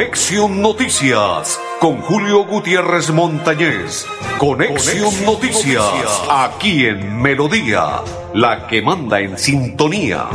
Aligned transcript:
Conexión 0.00 0.62
Noticias 0.62 1.60
con 1.78 2.00
Julio 2.00 2.46
Gutiérrez 2.46 3.10
Montañez. 3.10 4.06
Conexión, 4.38 5.26
Noticias, 5.26 6.22
aquí 6.30 6.86
en 6.86 7.20
Melodía, 7.20 8.00
la 8.32 8.66
que 8.66 8.80
manda 8.80 9.20
en 9.20 9.36
sintonía. 9.36 10.26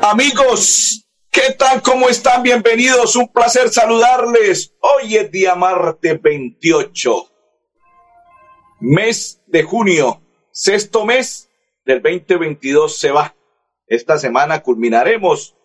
Amigos, 0.00 1.04
¿qué 1.32 1.50
tal? 1.58 1.82
¿Cómo 1.82 2.08
están? 2.08 2.44
Bienvenidos. 2.44 3.16
Un 3.16 3.26
placer 3.26 3.70
saludarles. 3.70 4.72
Hoy 4.78 5.16
es 5.16 5.32
día 5.32 5.56
martes 5.56 6.22
28, 6.22 7.12
mes 8.82 9.40
de 9.48 9.64
junio, 9.64 10.22
sexto 10.52 11.04
mes 11.04 11.47
del 11.88 12.02
2022 12.02 12.98
se 12.98 13.10
va. 13.10 13.34
Esta 13.86 14.18
semana 14.18 14.62
culminaremos 14.62 15.56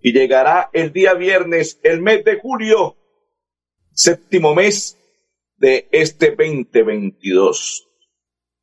y 0.00 0.14
llegará 0.14 0.70
el 0.72 0.90
día 0.90 1.12
viernes, 1.12 1.78
el 1.82 2.00
mes 2.00 2.24
de 2.24 2.40
julio, 2.40 2.96
séptimo 3.92 4.54
mes 4.54 4.98
de 5.58 5.86
este 5.92 6.30
2022. 6.30 7.88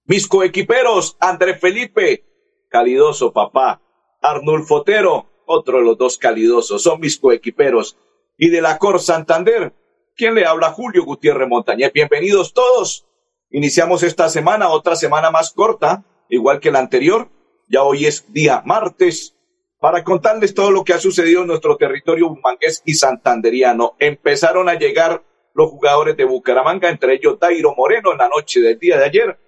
Mis 0.06 0.28
coequiperos, 0.28 1.16
André 1.20 1.56
Felipe, 1.56 2.26
calidoso 2.68 3.32
papá, 3.32 3.80
Arnulfo 4.20 4.78
Otero, 4.78 5.44
otro 5.46 5.78
de 5.78 5.84
los 5.84 5.98
dos 6.00 6.18
calidosos, 6.18 6.82
son 6.82 7.00
mis 7.00 7.20
coequiperos. 7.20 7.96
Y 8.38 8.50
de 8.50 8.60
la 8.60 8.80
Cor 8.80 9.00
Santander, 9.00 9.72
¿quién 10.16 10.34
le 10.34 10.48
habla? 10.48 10.72
Julio 10.72 11.06
Gutiérrez 11.06 11.48
Montañez. 11.48 11.94
Bienvenidos 11.94 12.54
todos. 12.54 13.06
Iniciamos 13.52 14.02
esta 14.02 14.30
semana, 14.30 14.70
otra 14.70 14.96
semana 14.96 15.30
más 15.30 15.54
corta, 15.54 16.04
igual 16.36 16.60
que 16.60 16.72
la 16.72 16.80
anterior. 16.80 17.30
Ya 17.68 17.84
hoy 17.84 18.06
es 18.06 18.32
día 18.32 18.62
martes 18.66 19.36
para 19.80 20.04
contarles 20.04 20.54
todo 20.54 20.72
lo 20.72 20.84
que 20.84 20.94
ha 20.94 21.00
sucedido 21.00 21.42
en 21.42 21.48
nuestro 21.48 21.78
territorio 21.78 22.30
bumangués 22.30 22.82
y 22.86 22.94
santanderiano. 22.94 23.96
Empezaron 24.00 24.70
a 24.70 24.76
llegar 24.76 25.24
los 25.54 25.70
jugadores 25.70 26.18
de 26.18 26.26
Bucaramanga, 26.26 26.90
entre 26.90 27.16
ellos 27.16 27.40
Dairo 27.40 27.76
Moreno, 27.76 28.12
en 28.12 28.18
la 28.18 28.30
noche 28.30 28.62
del 28.62 28.80
día 28.80 28.98
de 28.98 29.06
ayer. 29.06 29.40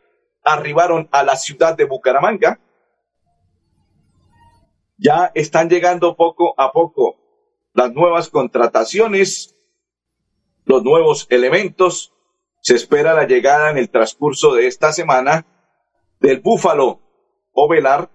Arribaron 0.43 1.09
a 1.11 1.23
la 1.23 1.35
ciudad 1.35 1.75
de 1.75 1.85
Bucaramanga 1.85 2.59
ya 4.97 5.31
están 5.33 5.69
llegando 5.69 6.15
poco 6.15 6.53
a 6.57 6.71
poco 6.71 7.17
las 7.73 7.91
nuevas 7.93 8.29
contrataciones, 8.29 9.55
los 10.63 10.83
nuevos 10.83 11.27
elementos. 11.29 12.13
Se 12.61 12.75
espera 12.75 13.13
la 13.13 13.27
llegada 13.27 13.69
en 13.69 13.77
el 13.77 13.89
transcurso 13.89 14.53
de 14.55 14.67
esta 14.67 14.91
semana 14.91 15.45
del 16.19 16.39
Búfalo 16.39 17.01
Ovelar 17.51 18.09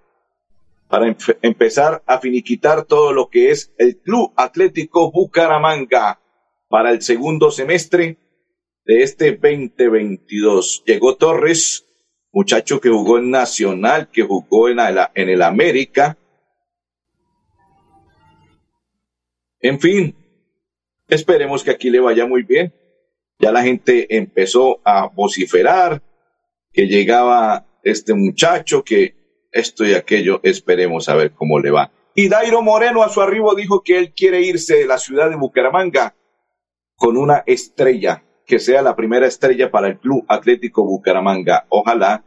para 0.88 1.16
empezar 1.42 2.02
a 2.06 2.18
finiquitar 2.18 2.84
todo 2.84 3.12
lo 3.12 3.28
que 3.28 3.50
es 3.50 3.72
el 3.78 3.98
Club 3.98 4.32
Atlético 4.36 5.10
Bucaramanga 5.12 6.20
para 6.68 6.90
el 6.90 7.00
segundo 7.02 7.50
semestre 7.50 8.18
de 8.84 9.02
este 9.02 9.32
2022. 9.32 10.82
Llegó 10.84 11.16
Torres, 11.16 11.86
muchacho 12.32 12.80
que 12.80 12.88
jugó 12.88 13.18
en 13.18 13.30
Nacional, 13.30 14.10
que 14.10 14.22
jugó 14.22 14.68
en, 14.68 14.78
en 15.14 15.28
el 15.28 15.42
América, 15.42 16.18
En 19.60 19.78
fin, 19.78 20.16
esperemos 21.08 21.62
que 21.62 21.70
aquí 21.70 21.90
le 21.90 22.00
vaya 22.00 22.26
muy 22.26 22.42
bien. 22.42 22.72
Ya 23.38 23.52
la 23.52 23.62
gente 23.62 24.16
empezó 24.16 24.80
a 24.84 25.08
vociferar 25.08 26.02
que 26.72 26.86
llegaba 26.86 27.66
este 27.82 28.14
muchacho, 28.14 28.84
que 28.84 29.14
esto 29.52 29.84
y 29.84 29.94
aquello, 29.94 30.40
esperemos 30.42 31.08
a 31.08 31.14
ver 31.16 31.32
cómo 31.32 31.58
le 31.58 31.70
va. 31.70 31.92
Y 32.14 32.28
Dairo 32.28 32.62
Moreno 32.62 33.02
a 33.02 33.08
su 33.08 33.20
arribo 33.20 33.54
dijo 33.54 33.82
que 33.82 33.98
él 33.98 34.12
quiere 34.12 34.42
irse 34.42 34.76
de 34.76 34.86
la 34.86 34.98
ciudad 34.98 35.30
de 35.30 35.36
Bucaramanga 35.36 36.14
con 36.96 37.16
una 37.16 37.42
estrella, 37.46 38.24
que 38.46 38.58
sea 38.58 38.82
la 38.82 38.96
primera 38.96 39.26
estrella 39.26 39.70
para 39.70 39.88
el 39.88 39.98
Club 39.98 40.24
Atlético 40.28 40.84
Bucaramanga. 40.84 41.66
Ojalá 41.68 42.24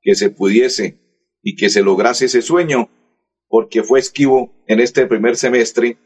que 0.00 0.14
se 0.14 0.30
pudiese 0.30 0.98
y 1.42 1.56
que 1.56 1.70
se 1.70 1.82
lograse 1.82 2.26
ese 2.26 2.42
sueño, 2.42 2.90
porque 3.48 3.82
fue 3.82 4.00
esquivo 4.00 4.52
en 4.66 4.80
este 4.80 5.06
primer 5.06 5.36
semestre 5.36 5.98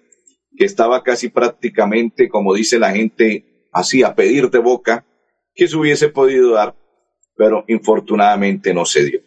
que 0.57 0.65
estaba 0.65 1.03
casi 1.03 1.29
prácticamente, 1.29 2.29
como 2.29 2.55
dice 2.55 2.79
la 2.79 2.93
gente, 2.93 3.69
así 3.73 4.03
a 4.03 4.15
pedir 4.15 4.51
de 4.51 4.59
boca, 4.59 5.07
que 5.55 5.69
se 5.69 5.77
hubiese 5.77 6.09
podido 6.09 6.53
dar, 6.53 6.77
pero 7.37 7.65
infortunadamente 7.69 8.75
no 8.75 8.85
se 8.85 9.05
dio. 9.05 9.21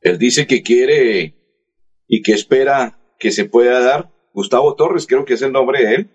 Él 0.00 0.18
dice 0.18 0.46
que 0.46 0.62
quiere 0.62 1.34
y 2.06 2.22
que 2.22 2.32
espera 2.32 2.98
que 3.18 3.30
se 3.30 3.46
pueda 3.46 3.80
dar. 3.80 4.10
Gustavo 4.32 4.74
Torres, 4.74 5.06
creo 5.06 5.24
que 5.24 5.34
es 5.34 5.42
el 5.42 5.52
nombre 5.52 5.84
de 5.84 5.94
él. 5.94 6.10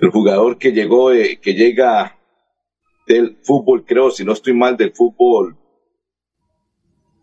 El 0.00 0.10
jugador 0.10 0.58
que 0.58 0.72
llegó, 0.72 1.12
eh, 1.12 1.40
que 1.40 1.54
llega 1.54 2.18
del 3.06 3.38
fútbol, 3.42 3.84
creo, 3.84 4.10
si 4.10 4.24
no 4.24 4.32
estoy 4.32 4.54
mal, 4.54 4.76
del 4.76 4.92
fútbol 4.92 5.58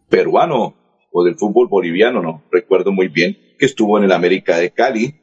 peruano 0.10 0.76
o 1.12 1.24
del 1.24 1.36
fútbol 1.36 1.68
boliviano, 1.68 2.22
no 2.22 2.44
recuerdo 2.52 2.92
muy 2.92 3.08
bien 3.08 3.38
que 3.58 3.66
estuvo 3.66 3.98
en 3.98 4.04
el 4.04 4.12
América 4.12 4.58
de 4.58 4.72
Cali, 4.72 5.22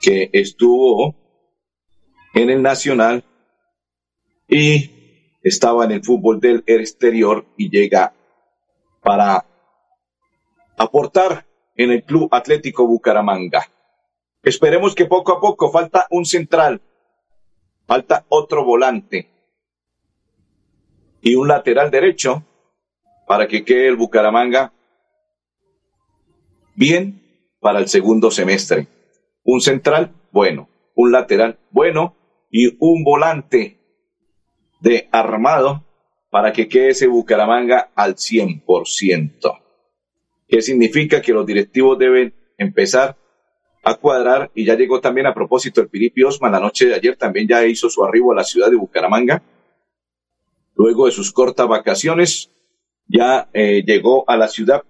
que 0.00 0.30
estuvo 0.32 1.16
en 2.34 2.50
el 2.50 2.62
Nacional 2.62 3.24
y 4.48 4.99
estaba 5.42 5.84
en 5.84 5.92
el 5.92 6.04
fútbol 6.04 6.40
del 6.40 6.62
exterior 6.66 7.46
y 7.56 7.70
llega 7.70 8.14
para 9.02 9.46
aportar 10.76 11.46
en 11.76 11.90
el 11.90 12.04
Club 12.04 12.28
Atlético 12.32 12.86
Bucaramanga. 12.86 13.66
Esperemos 14.42 14.94
que 14.94 15.06
poco 15.06 15.32
a 15.32 15.40
poco 15.40 15.70
falta 15.70 16.06
un 16.10 16.24
central, 16.24 16.80
falta 17.86 18.24
otro 18.28 18.64
volante 18.64 19.28
y 21.20 21.34
un 21.34 21.48
lateral 21.48 21.90
derecho 21.90 22.44
para 23.26 23.46
que 23.46 23.64
quede 23.64 23.88
el 23.88 23.96
Bucaramanga 23.96 24.72
bien 26.74 27.22
para 27.60 27.78
el 27.78 27.88
segundo 27.88 28.30
semestre. 28.30 28.86
Un 29.44 29.60
central, 29.60 30.14
bueno, 30.32 30.68
un 30.94 31.12
lateral, 31.12 31.58
bueno, 31.70 32.16
y 32.50 32.76
un 32.80 33.04
volante 33.04 33.79
de 34.80 35.08
armado 35.12 35.84
para 36.30 36.52
que 36.52 36.68
quede 36.68 36.90
ese 36.90 37.06
Bucaramanga 37.06 37.90
al 37.94 38.16
100%. 38.16 39.60
¿Qué 40.48 40.62
significa? 40.62 41.20
Que 41.20 41.32
los 41.32 41.46
directivos 41.46 41.98
deben 41.98 42.34
empezar 42.58 43.16
a 43.82 43.94
cuadrar 43.94 44.50
y 44.54 44.64
ya 44.64 44.74
llegó 44.74 45.00
también 45.00 45.26
a 45.26 45.34
propósito 45.34 45.80
el 45.80 45.88
Piripi 45.88 46.22
Osman 46.22 46.52
la 46.52 46.60
noche 46.60 46.86
de 46.86 46.94
ayer 46.94 47.16
también 47.16 47.48
ya 47.48 47.64
hizo 47.64 47.88
su 47.88 48.04
arribo 48.04 48.32
a 48.32 48.36
la 48.36 48.44
ciudad 48.44 48.70
de 48.70 48.76
Bucaramanga. 48.76 49.42
Luego 50.74 51.06
de 51.06 51.12
sus 51.12 51.32
cortas 51.32 51.66
vacaciones, 51.66 52.50
ya 53.06 53.48
eh, 53.52 53.82
llegó 53.84 54.28
a 54.28 54.36
la 54.36 54.48
ciudad 54.48 54.84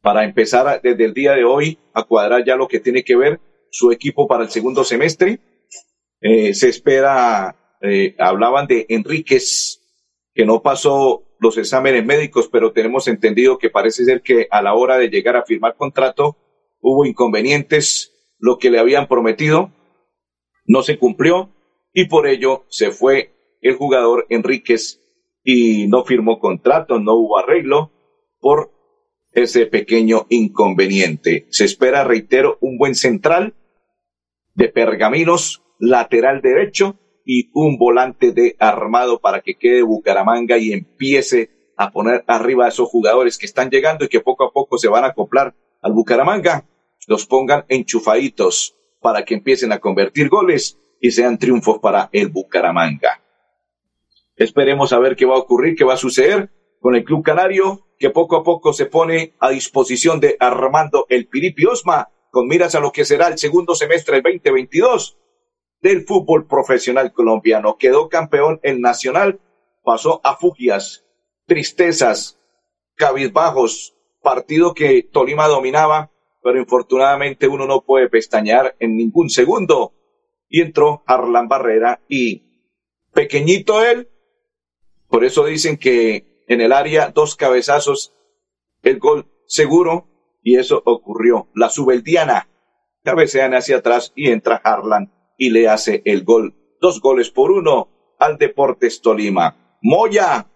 para 0.00 0.24
empezar 0.24 0.80
desde 0.82 1.04
el 1.04 1.14
día 1.14 1.32
de 1.32 1.44
hoy 1.44 1.78
a 1.94 2.04
cuadrar 2.04 2.44
ya 2.44 2.56
lo 2.56 2.68
que 2.68 2.80
tiene 2.80 3.04
que 3.04 3.16
ver 3.16 3.40
su 3.70 3.90
equipo 3.90 4.28
para 4.28 4.44
el 4.44 4.50
segundo 4.50 4.84
semestre. 4.84 5.40
Eh, 6.20 6.54
se 6.54 6.68
espera, 6.68 7.56
eh, 7.86 8.16
hablaban 8.18 8.66
de 8.66 8.86
Enríquez, 8.88 9.80
que 10.32 10.46
no 10.46 10.62
pasó 10.62 11.22
los 11.38 11.58
exámenes 11.58 12.04
médicos, 12.04 12.48
pero 12.50 12.72
tenemos 12.72 13.08
entendido 13.08 13.58
que 13.58 13.68
parece 13.68 14.06
ser 14.06 14.22
que 14.22 14.48
a 14.50 14.62
la 14.62 14.72
hora 14.72 14.96
de 14.96 15.10
llegar 15.10 15.36
a 15.36 15.44
firmar 15.44 15.76
contrato 15.76 16.38
hubo 16.80 17.04
inconvenientes, 17.04 18.10
lo 18.38 18.58
que 18.58 18.70
le 18.70 18.78
habían 18.78 19.06
prometido 19.06 19.70
no 20.66 20.82
se 20.82 20.98
cumplió 20.98 21.50
y 21.92 22.06
por 22.06 22.26
ello 22.26 22.64
se 22.68 22.90
fue 22.90 23.58
el 23.60 23.74
jugador 23.76 24.26
Enríquez 24.30 25.02
y 25.42 25.86
no 25.86 26.04
firmó 26.04 26.38
contrato, 26.38 26.98
no 26.98 27.14
hubo 27.14 27.38
arreglo 27.38 27.92
por 28.40 28.72
ese 29.32 29.66
pequeño 29.66 30.26
inconveniente. 30.30 31.46
Se 31.50 31.66
espera, 31.66 32.04
reitero, 32.04 32.56
un 32.62 32.78
buen 32.78 32.94
central 32.94 33.54
de 34.54 34.68
pergaminos, 34.68 35.62
lateral 35.78 36.40
derecho 36.40 36.98
y 37.24 37.50
un 37.54 37.78
volante 37.78 38.32
de 38.32 38.56
armado 38.58 39.20
para 39.20 39.40
que 39.40 39.56
quede 39.56 39.82
Bucaramanga 39.82 40.58
y 40.58 40.72
empiece 40.72 41.50
a 41.76 41.90
poner 41.90 42.24
arriba 42.26 42.66
a 42.66 42.68
esos 42.68 42.88
jugadores 42.88 43.38
que 43.38 43.46
están 43.46 43.70
llegando 43.70 44.04
y 44.04 44.08
que 44.08 44.20
poco 44.20 44.44
a 44.44 44.52
poco 44.52 44.78
se 44.78 44.88
van 44.88 45.04
a 45.04 45.08
acoplar 45.08 45.54
al 45.82 45.92
Bucaramanga, 45.92 46.66
los 47.06 47.26
pongan 47.26 47.64
enchufaditos 47.68 48.76
para 49.00 49.24
que 49.24 49.34
empiecen 49.34 49.72
a 49.72 49.80
convertir 49.80 50.28
goles 50.28 50.78
y 51.00 51.10
sean 51.10 51.38
triunfos 51.38 51.78
para 51.78 52.08
el 52.12 52.28
Bucaramanga. 52.28 53.20
Esperemos 54.36 54.92
a 54.92 54.98
ver 54.98 55.16
qué 55.16 55.26
va 55.26 55.34
a 55.34 55.38
ocurrir, 55.38 55.76
qué 55.76 55.84
va 55.84 55.94
a 55.94 55.98
suceder 55.98 56.50
con 56.80 56.94
el 56.94 57.04
Club 57.04 57.22
Canario 57.22 57.86
que 57.98 58.10
poco 58.10 58.36
a 58.36 58.42
poco 58.42 58.72
se 58.72 58.86
pone 58.86 59.34
a 59.38 59.50
disposición 59.50 60.20
de 60.20 60.36
Armando 60.40 61.06
el 61.08 61.28
Piripi 61.28 61.64
Osma, 61.66 62.08
con 62.30 62.48
miras 62.48 62.74
a 62.74 62.80
lo 62.80 62.92
que 62.92 63.04
será 63.04 63.28
el 63.28 63.38
segundo 63.38 63.74
semestre 63.74 64.20
del 64.20 64.38
2022 64.40 65.16
del 65.84 66.06
fútbol 66.06 66.46
profesional 66.46 67.12
colombiano. 67.12 67.76
Quedó 67.76 68.08
campeón 68.08 68.58
en 68.62 68.80
Nacional, 68.80 69.38
pasó 69.82 70.22
a 70.24 70.34
fugias, 70.34 71.04
tristezas, 71.44 72.40
cabizbajos, 72.94 73.94
partido 74.22 74.72
que 74.72 75.02
Tolima 75.02 75.46
dominaba, 75.46 76.10
pero 76.42 76.58
infortunadamente 76.58 77.48
uno 77.48 77.66
no 77.66 77.82
puede 77.82 78.08
pestañear 78.08 78.76
en 78.80 78.96
ningún 78.96 79.28
segundo. 79.28 79.92
Y 80.48 80.62
entró 80.62 81.02
Arlan 81.06 81.48
Barrera 81.48 82.00
y 82.08 82.70
pequeñito 83.12 83.84
él, 83.84 84.08
por 85.08 85.22
eso 85.22 85.44
dicen 85.44 85.76
que 85.76 86.44
en 86.48 86.62
el 86.62 86.72
área 86.72 87.10
dos 87.10 87.36
cabezazos, 87.36 88.14
el 88.82 88.98
gol 88.98 89.26
seguro, 89.46 90.08
y 90.42 90.56
eso 90.56 90.80
ocurrió. 90.86 91.48
La 91.54 91.68
subeldiana 91.68 92.48
cabecean 93.02 93.52
hacia 93.52 93.76
atrás 93.76 94.12
y 94.14 94.30
entra 94.30 94.56
Harlan 94.56 95.12
y 95.36 95.50
le 95.50 95.68
hace 95.68 96.02
el 96.04 96.24
gol. 96.24 96.54
Dos 96.80 97.00
goles 97.00 97.30
por 97.30 97.50
uno 97.50 97.88
al 98.18 98.38
Deportes 98.38 99.00
Tolima. 99.00 99.78
Moya. 99.82 100.46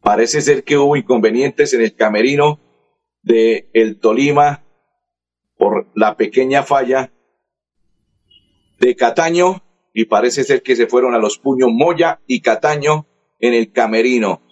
Parece 0.00 0.40
ser 0.40 0.64
que 0.64 0.78
hubo 0.78 0.96
inconvenientes 0.96 1.74
en 1.74 1.80
el 1.80 1.94
camerino 1.94 2.60
de 3.22 3.68
el 3.72 3.98
Tolima 3.98 4.62
por 5.58 5.88
la 5.94 6.16
pequeña 6.16 6.62
falla 6.62 7.12
de 8.78 8.94
Cataño 8.94 9.62
y 9.92 10.04
parece 10.04 10.44
ser 10.44 10.62
que 10.62 10.76
se 10.76 10.86
fueron 10.86 11.14
a 11.14 11.18
los 11.18 11.38
puños 11.38 11.70
Moya 11.72 12.20
y 12.26 12.40
Cataño 12.40 13.06
en 13.40 13.54
el 13.54 13.72
camerino. 13.72 14.42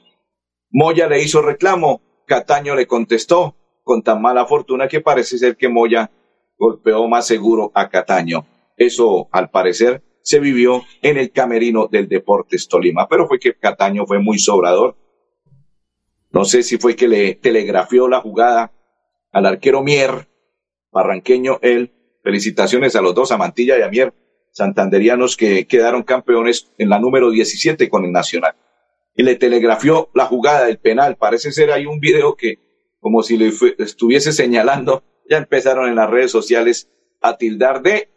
Moya 0.70 1.06
le 1.06 1.22
hizo 1.22 1.42
reclamo, 1.42 2.00
Cataño 2.26 2.74
le 2.74 2.86
contestó 2.86 3.54
con 3.84 4.02
tan 4.02 4.20
mala 4.22 4.46
fortuna 4.46 4.88
que 4.88 5.00
parece 5.00 5.38
ser 5.38 5.56
que 5.56 5.68
Moya 5.68 6.10
golpeó 6.58 7.06
más 7.06 7.26
seguro 7.26 7.70
a 7.74 7.88
Cataño. 7.88 8.46
Eso, 8.76 9.28
al 9.32 9.50
parecer, 9.50 10.02
se 10.24 10.40
vivió 10.40 10.82
en 11.02 11.18
el 11.18 11.30
camerino 11.30 11.86
del 11.86 12.08
Deportes 12.08 12.66
Tolima, 12.66 13.06
pero 13.08 13.28
fue 13.28 13.38
que 13.38 13.54
Cataño 13.54 14.06
fue 14.06 14.18
muy 14.18 14.38
sobrador. 14.38 14.96
No 16.30 16.44
sé 16.44 16.62
si 16.62 16.78
fue 16.78 16.96
que 16.96 17.06
le 17.06 17.34
telegrafió 17.34 18.08
la 18.08 18.20
jugada 18.20 18.72
al 19.32 19.46
arquero 19.46 19.82
Mier, 19.82 20.28
barranqueño 20.90 21.58
él. 21.62 21.92
Felicitaciones 22.22 22.96
a 22.96 23.02
los 23.02 23.14
dos, 23.14 23.32
a 23.32 23.36
Mantilla 23.36 23.78
y 23.78 23.82
a 23.82 23.90
Mier, 23.90 24.14
santanderianos 24.50 25.36
que 25.36 25.66
quedaron 25.66 26.04
campeones 26.04 26.72
en 26.78 26.88
la 26.88 26.98
número 26.98 27.30
17 27.30 27.90
con 27.90 28.06
el 28.06 28.12
Nacional. 28.12 28.54
Y 29.14 29.24
le 29.24 29.36
telegrafió 29.36 30.08
la 30.14 30.24
jugada 30.24 30.64
del 30.64 30.78
penal. 30.78 31.16
Parece 31.16 31.52
ser 31.52 31.70
ahí 31.70 31.84
un 31.84 32.00
video 32.00 32.34
que, 32.34 32.58
como 32.98 33.22
si 33.22 33.36
le 33.36 33.52
estuviese 33.78 34.32
señalando, 34.32 35.04
ya 35.28 35.36
empezaron 35.36 35.88
en 35.88 35.96
las 35.96 36.08
redes 36.08 36.30
sociales 36.30 36.88
a 37.20 37.36
tildar 37.36 37.82
de 37.82 38.08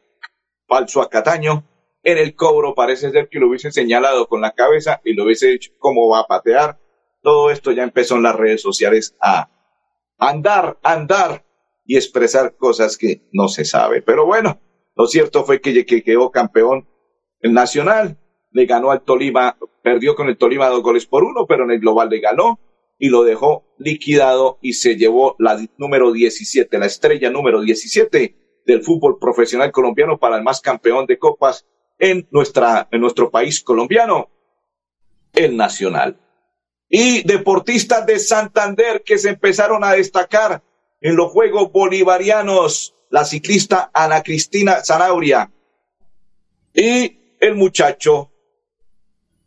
falso 0.68 1.02
a 1.02 1.10
Cataño. 1.10 1.66
En 2.04 2.18
el 2.18 2.36
cobro 2.36 2.76
parece 2.76 3.12
ser 3.12 3.28
que 3.30 3.40
lo 3.40 3.48
hubiese 3.48 3.72
señalado 3.72 4.28
con 4.28 4.42
la 4.42 4.52
cabeza 4.52 5.02
y 5.04 5.14
lo 5.14 5.26
hubiese 5.26 5.48
dicho 5.48 5.72
cómo 5.80 6.08
va 6.10 6.20
a 6.20 6.28
patear. 6.28 6.80
Todo 7.22 7.50
esto 7.50 7.72
ya 7.72 7.84
empezó 7.84 8.16
en 8.16 8.24
las 8.24 8.36
redes 8.36 8.62
sociales 8.62 9.16
a 9.22 9.50
andar, 10.18 10.78
andar 10.84 11.46
y 11.86 11.96
expresar 11.96 12.56
cosas 12.56 12.98
que 12.98 13.28
no 13.32 13.48
se 13.48 13.66
sabe. 13.66 14.02
Pero 14.02 14.26
bueno, 14.26 14.60
lo 14.96 15.08
cierto 15.08 15.44
fue 15.44 15.60
que, 15.60 15.86
que 15.86 16.04
quedó 16.04 16.32
campeón 16.32 16.88
el 17.42 17.54
Nacional, 17.54 18.18
le 18.52 18.66
ganó 18.66 18.92
al 18.92 19.04
Tolima, 19.04 19.58
perdió 19.84 20.16
con 20.16 20.28
el 20.28 20.38
Tolima 20.38 20.68
dos 20.70 20.82
goles 20.82 21.06
por 21.06 21.24
uno, 21.24 21.46
pero 21.48 21.66
en 21.66 21.72
el 21.72 21.80
global 21.80 22.10
le 22.10 22.20
ganó 22.20 22.60
y 22.98 23.10
lo 23.10 23.24
dejó 23.24 23.66
liquidado 23.78 24.58
y 24.62 24.74
se 24.74 24.96
llevó 24.96 25.36
la 25.40 25.60
número 25.78 26.12
17, 26.12 26.78
la 26.80 26.88
estrella 26.88 27.30
número 27.30 27.62
17 27.62 28.47
del 28.68 28.84
fútbol 28.84 29.18
profesional 29.18 29.72
colombiano 29.72 30.20
para 30.20 30.36
el 30.36 30.44
más 30.44 30.60
campeón 30.60 31.06
de 31.06 31.18
copas 31.18 31.66
en, 31.98 32.28
nuestra, 32.32 32.88
en 32.92 33.00
nuestro 33.00 33.32
país 33.32 33.64
colombiano, 33.64 34.30
el 35.34 35.56
Nacional. 35.56 36.20
Y 36.90 37.24
deportistas 37.24 38.06
de 38.06 38.20
Santander 38.20 39.04
que 39.04 39.18
se 39.18 39.30
empezaron 39.30 39.84
a 39.84 39.94
destacar 39.94 40.62
en 41.00 41.16
los 41.16 41.32
Juegos 41.32 41.72
Bolivarianos, 41.72 42.94
la 43.10 43.24
ciclista 43.24 43.90
Ana 43.94 44.22
Cristina 44.22 44.84
Zanauria 44.84 45.50
y 46.74 47.38
el 47.40 47.56
muchacho 47.56 48.32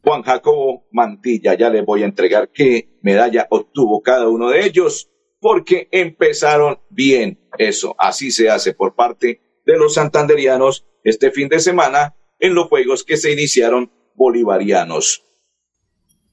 Juan 0.03 0.23
Jacobo 0.23 0.87
Mantilla. 0.93 1.55
Ya 1.55 1.69
les 1.69 1.85
voy 1.85 2.03
a 2.03 2.07
entregar 2.07 2.49
qué 2.49 2.89
medalla 3.03 3.47
obtuvo 3.51 4.01
cada 4.01 4.29
uno 4.29 4.49
de 4.49 4.65
ellos, 4.65 5.11
porque 5.41 5.89
empezaron 5.91 6.79
bien 6.91 7.39
eso. 7.59 7.97
Así 7.99 8.31
se 8.31 8.51
hace 8.51 8.75
por 8.75 8.95
parte 8.95 9.41
de 9.65 9.77
los 9.77 9.95
santanderianos 9.95 10.87
este 11.03 11.31
fin 11.31 11.49
de 11.49 11.61
semana 11.61 12.15
en 12.39 12.55
los 12.55 12.69
juegos 12.69 13.05
que 13.05 13.17
se 13.17 13.33
iniciaron 13.33 13.91
bolivarianos. 14.15 15.25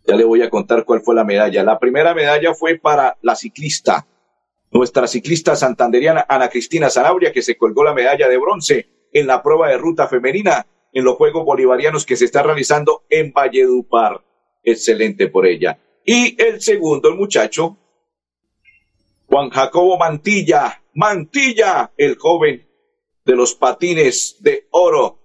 Ya 0.06 0.16
le 0.16 0.24
voy 0.24 0.42
a 0.42 0.50
contar 0.50 0.86
cuál 0.86 1.02
fue 1.02 1.16
la 1.16 1.24
medalla. 1.24 1.64
La 1.64 1.80
primera 1.80 2.14
medalla 2.14 2.54
fue 2.54 2.76
para 2.76 3.18
la 3.22 3.36
ciclista, 3.36 4.08
nuestra 4.72 5.08
ciclista 5.08 5.56
santanderiana 5.56 6.26
Ana 6.28 6.50
Cristina 6.50 6.90
Zanabria, 6.90 7.32
que 7.32 7.42
se 7.42 7.58
colgó 7.58 7.84
la 7.84 7.94
medalla 7.94 8.28
de 8.28 8.38
bronce 8.38 8.88
en 9.12 9.28
la 9.28 9.42
prueba 9.42 9.70
de 9.70 9.78
ruta 9.78 10.08
femenina 10.08 10.66
en 10.94 11.04
los 11.04 11.16
Juegos 11.16 11.46
Bolivarianos 11.46 12.06
que 12.06 12.16
se 12.16 12.26
está 12.26 12.44
realizando 12.44 13.04
en 13.10 13.32
Valledupar. 13.32 14.24
Excelente 14.64 15.28
por 15.28 15.46
ella. 15.46 15.78
Y 16.06 16.42
el 16.42 16.62
segundo, 16.62 17.10
el 17.10 17.16
muchacho, 17.16 17.78
Juan 19.30 19.50
Jacobo 19.50 19.98
Mantilla, 19.98 20.82
Mantilla, 20.94 21.92
el 21.98 22.18
joven 22.18 22.66
de 23.26 23.36
los 23.36 23.56
patines 23.56 24.38
de 24.40 24.68
oro, 24.72 25.20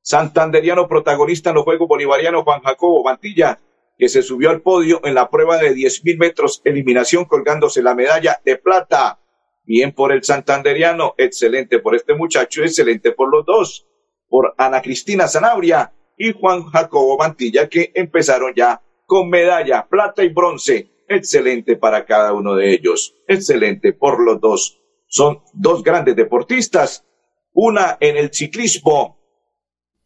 santanderiano 0.00 0.86
protagonista 0.86 1.50
en 1.50 1.56
los 1.56 1.64
Juegos 1.64 1.88
Bolivarianos, 1.88 2.44
Juan 2.44 2.62
Jacobo 2.62 3.02
Mantilla, 3.02 3.58
que 3.98 4.08
se 4.08 4.22
subió 4.22 4.50
al 4.50 4.62
podio 4.62 5.00
en 5.04 5.14
la 5.14 5.28
prueba 5.28 5.58
de 5.58 5.74
diez 5.74 6.04
mil 6.04 6.18
metros 6.18 6.62
eliminación 6.64 7.24
colgándose 7.24 7.82
la 7.82 7.96
medalla 7.96 8.40
de 8.44 8.56
plata. 8.56 9.18
Bien 9.64 9.92
por 9.92 10.12
el 10.12 10.22
santanderiano, 10.22 11.14
excelente 11.18 11.80
por 11.80 11.96
este 11.96 12.14
muchacho, 12.14 12.62
excelente 12.62 13.10
por 13.10 13.28
los 13.28 13.44
dos 13.44 13.86
por 14.28 14.54
Ana 14.56 14.82
Cristina 14.82 15.26
Zanabria 15.26 15.92
y 16.16 16.32
Juan 16.32 16.64
Jacobo 16.66 17.18
Mantilla, 17.18 17.68
que 17.68 17.90
empezaron 17.94 18.52
ya 18.54 18.82
con 19.04 19.28
medalla, 19.28 19.86
plata 19.88 20.22
y 20.22 20.28
bronce. 20.28 20.90
Excelente 21.08 21.76
para 21.76 22.04
cada 22.04 22.32
uno 22.32 22.54
de 22.54 22.72
ellos. 22.72 23.14
Excelente 23.26 23.92
por 23.92 24.22
los 24.22 24.40
dos. 24.40 24.80
Son 25.06 25.40
dos 25.54 25.82
grandes 25.82 26.16
deportistas, 26.16 27.04
una 27.52 27.96
en 28.00 28.16
el 28.16 28.32
ciclismo 28.32 29.18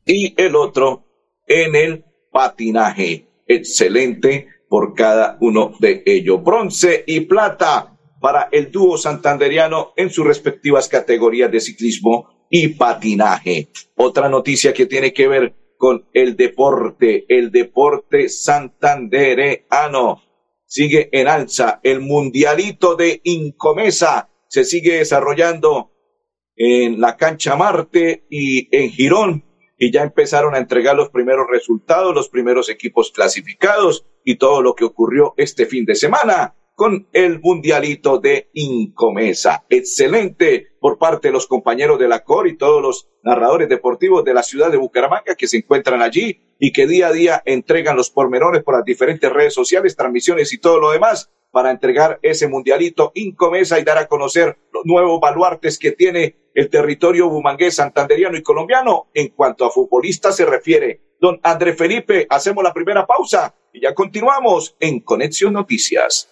y 0.06 0.40
el 0.40 0.54
otro 0.54 1.04
en 1.46 1.74
el 1.74 2.04
patinaje. 2.30 3.26
Excelente 3.46 4.48
por 4.68 4.94
cada 4.94 5.36
uno 5.40 5.74
de 5.80 6.02
ellos. 6.06 6.42
Bronce 6.42 7.04
y 7.06 7.20
plata 7.20 7.98
para 8.20 8.48
el 8.52 8.70
dúo 8.70 8.96
santanderiano 8.96 9.92
en 9.96 10.08
sus 10.08 10.24
respectivas 10.24 10.88
categorías 10.88 11.50
de 11.50 11.60
ciclismo 11.60 12.46
y 12.48 12.68
patinaje. 12.68 13.68
Otra 13.96 14.28
noticia 14.28 14.72
que 14.72 14.86
tiene 14.86 15.12
que 15.12 15.26
ver 15.26 15.54
con 15.76 16.06
el 16.12 16.36
deporte, 16.36 17.24
el 17.28 17.50
deporte 17.50 18.28
santandereano. 18.28 20.22
Sigue 20.72 21.10
en 21.12 21.28
alza 21.28 21.80
el 21.82 22.00
mundialito 22.00 22.96
de 22.96 23.20
Incomesa. 23.24 24.30
Se 24.48 24.64
sigue 24.64 25.00
desarrollando 25.00 25.92
en 26.56 26.98
la 26.98 27.18
cancha 27.18 27.56
Marte 27.56 28.24
y 28.30 28.74
en 28.74 28.90
Girón. 28.90 29.44
Y 29.76 29.92
ya 29.92 30.02
empezaron 30.02 30.54
a 30.54 30.58
entregar 30.58 30.96
los 30.96 31.10
primeros 31.10 31.44
resultados, 31.50 32.14
los 32.14 32.30
primeros 32.30 32.70
equipos 32.70 33.12
clasificados 33.12 34.06
y 34.24 34.36
todo 34.36 34.62
lo 34.62 34.74
que 34.74 34.86
ocurrió 34.86 35.34
este 35.36 35.66
fin 35.66 35.84
de 35.84 35.94
semana 35.94 36.54
con 36.74 37.08
el 37.12 37.40
mundialito 37.40 38.18
de 38.18 38.50
Incomesa. 38.54 39.64
Excelente 39.68 40.68
por 40.80 40.98
parte 40.98 41.28
de 41.28 41.32
los 41.32 41.46
compañeros 41.46 41.98
de 41.98 42.08
la 42.08 42.24
COR 42.24 42.48
y 42.48 42.56
todos 42.56 42.82
los 42.82 43.08
narradores 43.22 43.68
deportivos 43.68 44.24
de 44.24 44.34
la 44.34 44.42
ciudad 44.42 44.70
de 44.70 44.78
Bucaramanga 44.78 45.34
que 45.36 45.46
se 45.46 45.58
encuentran 45.58 46.02
allí 46.02 46.40
y 46.58 46.72
que 46.72 46.86
día 46.86 47.08
a 47.08 47.12
día 47.12 47.42
entregan 47.44 47.96
los 47.96 48.10
pormenores 48.10 48.62
por 48.62 48.74
las 48.74 48.84
diferentes 48.84 49.30
redes 49.32 49.54
sociales, 49.54 49.96
transmisiones 49.96 50.52
y 50.52 50.58
todo 50.58 50.80
lo 50.80 50.90
demás 50.90 51.30
para 51.50 51.70
entregar 51.70 52.18
ese 52.22 52.48
mundialito 52.48 53.12
Incomesa 53.14 53.78
y 53.78 53.84
dar 53.84 53.98
a 53.98 54.08
conocer 54.08 54.56
los 54.72 54.84
nuevos 54.84 55.20
baluartes 55.20 55.78
que 55.78 55.92
tiene 55.92 56.36
el 56.54 56.68
territorio 56.68 57.28
bumangués, 57.28 57.76
santanderiano 57.76 58.36
y 58.36 58.42
colombiano 58.42 59.08
en 59.14 59.28
cuanto 59.28 59.64
a 59.64 59.70
futbolistas 59.70 60.36
se 60.36 60.46
refiere. 60.46 61.00
Don 61.20 61.38
André 61.42 61.74
Felipe, 61.74 62.26
hacemos 62.28 62.64
la 62.64 62.72
primera 62.72 63.06
pausa 63.06 63.54
y 63.72 63.82
ya 63.82 63.94
continuamos 63.94 64.76
en 64.80 65.00
Conexión 65.00 65.52
Noticias. 65.52 66.31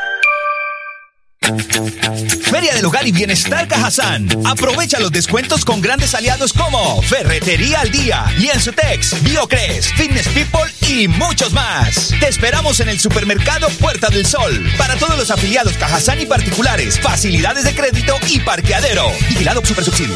Feria 1.41 2.73
del 2.75 2.85
Hogar 2.85 3.07
y 3.07 3.11
Bienestar 3.11 3.67
Cajazán. 3.67 4.27
Aprovecha 4.45 4.99
los 4.99 5.11
descuentos 5.11 5.65
con 5.65 5.81
grandes 5.81 6.13
aliados 6.13 6.53
como 6.53 7.01
Ferretería 7.01 7.81
al 7.81 7.91
Día, 7.91 8.25
Lienzutex, 8.37 9.23
Biocres, 9.23 9.91
Fitness 9.93 10.27
People 10.29 10.71
y 10.87 11.07
muchos 11.07 11.51
más. 11.51 12.13
Te 12.19 12.27
esperamos 12.27 12.79
en 12.79 12.89
el 12.89 12.99
supermercado 12.99 13.67
Puerta 13.79 14.09
del 14.09 14.25
Sol. 14.25 14.51
Para 14.77 14.95
todos 14.97 15.17
los 15.17 15.31
afiliados 15.31 15.73
Cajazán 15.77 16.21
y 16.21 16.25
particulares, 16.25 16.99
facilidades 16.99 17.63
de 17.63 17.73
crédito 17.73 18.13
y 18.29 18.39
parqueadero. 18.39 19.05
Vigilado 19.29 19.65
Super 19.65 19.83
Subsidio. 19.83 20.15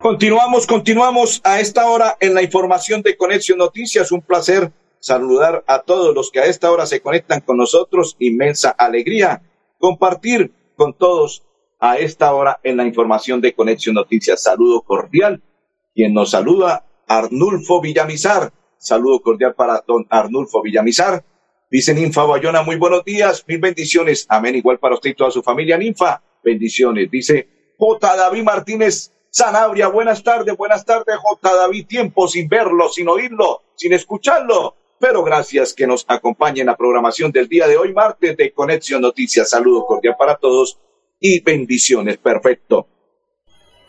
Continuamos, 0.00 0.66
continuamos 0.66 1.40
a 1.44 1.60
esta 1.60 1.86
hora 1.86 2.16
en 2.20 2.34
la 2.34 2.42
información 2.42 3.02
de 3.02 3.16
Conexión 3.16 3.58
Noticias. 3.58 4.12
Un 4.12 4.22
placer 4.22 4.72
saludar 4.98 5.62
a 5.66 5.80
todos 5.80 6.14
los 6.14 6.30
que 6.30 6.40
a 6.40 6.46
esta 6.46 6.70
hora 6.70 6.86
se 6.86 7.00
conectan 7.00 7.40
con 7.40 7.58
nosotros. 7.58 8.16
Inmensa 8.18 8.70
alegría 8.70 9.42
compartir 9.84 10.50
con 10.76 10.94
todos 10.94 11.44
a 11.78 11.98
esta 11.98 12.32
hora 12.32 12.58
en 12.62 12.78
la 12.78 12.86
información 12.86 13.42
de 13.42 13.52
Conexión 13.52 13.94
Noticias. 13.94 14.42
Saludo 14.42 14.80
cordial. 14.80 15.42
Quien 15.94 16.14
nos 16.14 16.30
saluda, 16.30 16.86
Arnulfo 17.06 17.82
Villamizar. 17.82 18.50
Saludo 18.78 19.20
cordial 19.20 19.54
para 19.54 19.84
don 19.86 20.06
Arnulfo 20.08 20.62
Villamizar. 20.62 21.22
Dice 21.70 21.92
Ninfa 21.92 22.24
Bayona, 22.24 22.62
muy 22.62 22.76
buenos 22.76 23.04
días, 23.04 23.44
mil 23.46 23.58
bendiciones. 23.58 24.24
Amén, 24.30 24.56
igual 24.56 24.78
para 24.78 24.94
usted 24.94 25.10
y 25.10 25.14
toda 25.14 25.30
su 25.30 25.42
familia. 25.42 25.76
Ninfa, 25.76 26.22
bendiciones. 26.42 27.10
Dice 27.10 27.74
J. 27.76 28.16
David 28.16 28.42
Martínez 28.42 29.12
Sanabria, 29.28 29.88
buenas 29.88 30.22
tardes, 30.22 30.56
buenas 30.56 30.86
tardes, 30.86 31.16
J. 31.16 31.56
David. 31.56 31.86
Tiempo 31.86 32.26
sin 32.26 32.48
verlo, 32.48 32.88
sin 32.88 33.06
oírlo, 33.06 33.60
sin 33.74 33.92
escucharlo 33.92 34.76
pero 34.98 35.22
gracias 35.22 35.74
que 35.74 35.86
nos 35.86 36.04
acompañen 36.08 36.62
en 36.62 36.66
la 36.66 36.76
programación 36.76 37.32
del 37.32 37.48
día 37.48 37.66
de 37.66 37.76
hoy, 37.76 37.92
martes 37.92 38.36
de 38.36 38.52
Conexión 38.52 39.02
Noticias. 39.02 39.50
Saludos 39.50 39.84
cordial 39.86 40.16
para 40.18 40.36
todos 40.36 40.78
y 41.20 41.40
bendiciones. 41.40 42.18
Perfecto. 42.18 42.88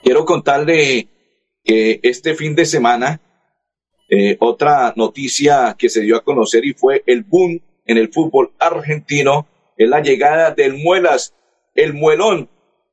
Quiero 0.04 0.26
contarle 0.26 1.08
que 1.64 2.00
este 2.04 2.36
fin 2.36 2.56
de 2.56 2.66
semana, 2.66 3.22
eh, 4.10 4.38
otra 4.40 4.94
noticia 4.96 5.76
que 5.78 5.90
se 5.90 6.02
dio 6.02 6.16
a 6.18 6.24
conocer 6.24 6.64
y 6.66 6.74
fue 6.74 7.04
el 7.06 7.24
boom 7.24 7.62
en 7.86 7.98
el 7.98 8.12
fútbol 8.12 8.54
argentino, 8.60 9.48
es 9.78 9.90
la 9.90 10.02
llegada 10.02 10.52
del 10.52 10.74
Muelas, 10.74 11.34
el 11.74 11.94
Muelón, 11.94 12.50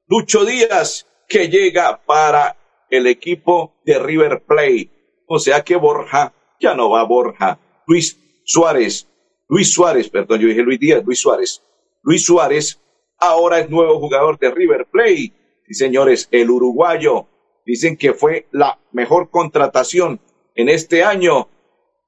Lucho 0.06 0.44
Díaz, 0.44 1.06
que 1.28 1.48
llega 1.48 2.02
para 2.04 2.56
el 2.90 3.06
equipo 3.06 3.74
de 3.84 3.98
River 3.98 4.42
Plate. 4.46 4.90
O 5.26 5.38
sea 5.38 5.62
que 5.62 5.76
Borja 5.76 6.34
ya 6.60 6.74
no 6.74 6.90
va 6.90 7.04
Borja 7.04 7.58
Luis 7.86 8.18
Suárez, 8.44 9.08
Luis 9.48 9.72
Suárez, 9.72 10.08
perdón, 10.08 10.40
yo 10.40 10.48
dije 10.48 10.62
Luis 10.62 10.80
Díaz, 10.80 11.04
Luis 11.04 11.20
Suárez. 11.20 11.62
Luis 12.02 12.24
Suárez 12.24 12.80
ahora 13.18 13.60
es 13.60 13.70
nuevo 13.70 13.98
jugador 14.00 14.38
de 14.38 14.50
River 14.50 14.86
Plate. 14.90 15.32
Sí, 15.66 15.74
señores, 15.74 16.28
el 16.30 16.50
uruguayo 16.50 17.26
dicen 17.64 17.96
que 17.96 18.14
fue 18.14 18.46
la 18.50 18.78
mejor 18.92 19.30
contratación 19.30 20.20
en 20.54 20.68
este 20.68 21.04
año 21.04 21.48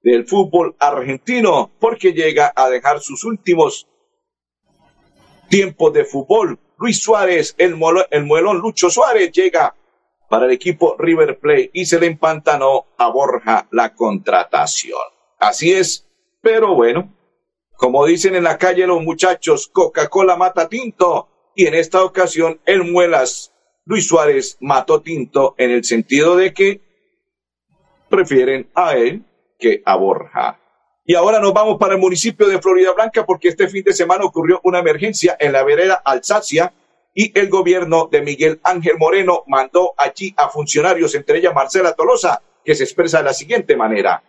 del 0.03 0.27
fútbol 0.27 0.75
argentino 0.79 1.71
porque 1.79 2.13
llega 2.13 2.53
a 2.55 2.69
dejar 2.69 3.01
sus 3.01 3.25
últimos 3.25 3.89
tiempos 5.49 5.93
de 5.93 6.05
fútbol. 6.05 6.59
Luis 6.79 7.03
Suárez, 7.03 7.55
el, 7.59 7.79
el 8.11 8.25
muelón 8.25 8.59
Lucho 8.59 8.91
Suárez 8.91 9.31
llega 9.33 9.75
para 10.29 10.47
el 10.47 10.53
equipo 10.53 10.97
River 10.99 11.39
Plate 11.39 11.71
y 11.73 11.87
se 11.87 12.01
le 12.01 12.07
empantanó 12.07 12.87
a 12.99 13.09
Borja 13.09 13.69
la 13.71 13.95
contratación. 13.95 15.14
Así 15.39 15.73
es, 15.73 16.07
pero 16.41 16.75
bueno, 16.75 17.13
como 17.77 18.07
dicen 18.07 18.35
en 18.37 18.45
la 18.45 18.59
calle 18.59 18.87
los 18.87 19.03
muchachos, 19.03 19.69
Coca-Cola 19.69 20.37
mata 20.37 20.69
tinto 20.69 21.29
y 21.55 21.67
en 21.67 21.75
esta 21.75 22.05
ocasión 22.05 22.61
el 22.65 22.85
Muelas 22.85 23.53
Luis 23.87 24.07
Suárez 24.07 24.57
mató 24.61 25.03
tinto 25.03 25.55
en 25.59 25.71
el 25.71 25.85
sentido 25.85 26.37
de 26.37 26.55
que 26.55 26.81
prefieren 28.09 28.71
a 28.75 28.95
él 28.95 29.25
que 29.59 29.83
a 29.85 29.97
Borja. 29.97 30.61
Y 31.05 31.15
ahora 31.15 31.39
nos 31.39 31.53
vamos 31.53 31.77
para 31.79 31.95
el 31.95 32.01
municipio 32.01 32.49
de 32.49 32.63
Florida 32.63 32.93
Blanca 32.93 33.27
porque 33.27 33.49
este 33.49 33.69
fin 33.69 33.85
de 33.85 33.93
semana 33.93 34.25
ocurrió 34.25 34.61
una 34.65 34.79
emergencia 34.79 35.37
en 35.39 35.53
la 35.53 35.63
vereda 35.63 36.01
Alsacia 36.03 36.73
y 37.13 37.39
el 37.39 37.51
gobierno 37.51 38.09
de 38.11 38.23
Miguel 38.23 38.61
Ángel 38.65 38.97
Moreno 38.99 39.45
mandó 39.47 39.95
allí 39.99 40.35
a 40.37 40.49
funcionarios, 40.49 41.15
entre 41.15 41.39
ellas 41.39 41.55
Marcela 41.55 41.93
Tolosa, 41.93 42.43
que 42.65 42.75
se 42.75 42.85
expresa 42.85 43.19
de 43.19 43.25
la 43.25 43.35
siguiente 43.35 43.77
manera. 43.77 44.23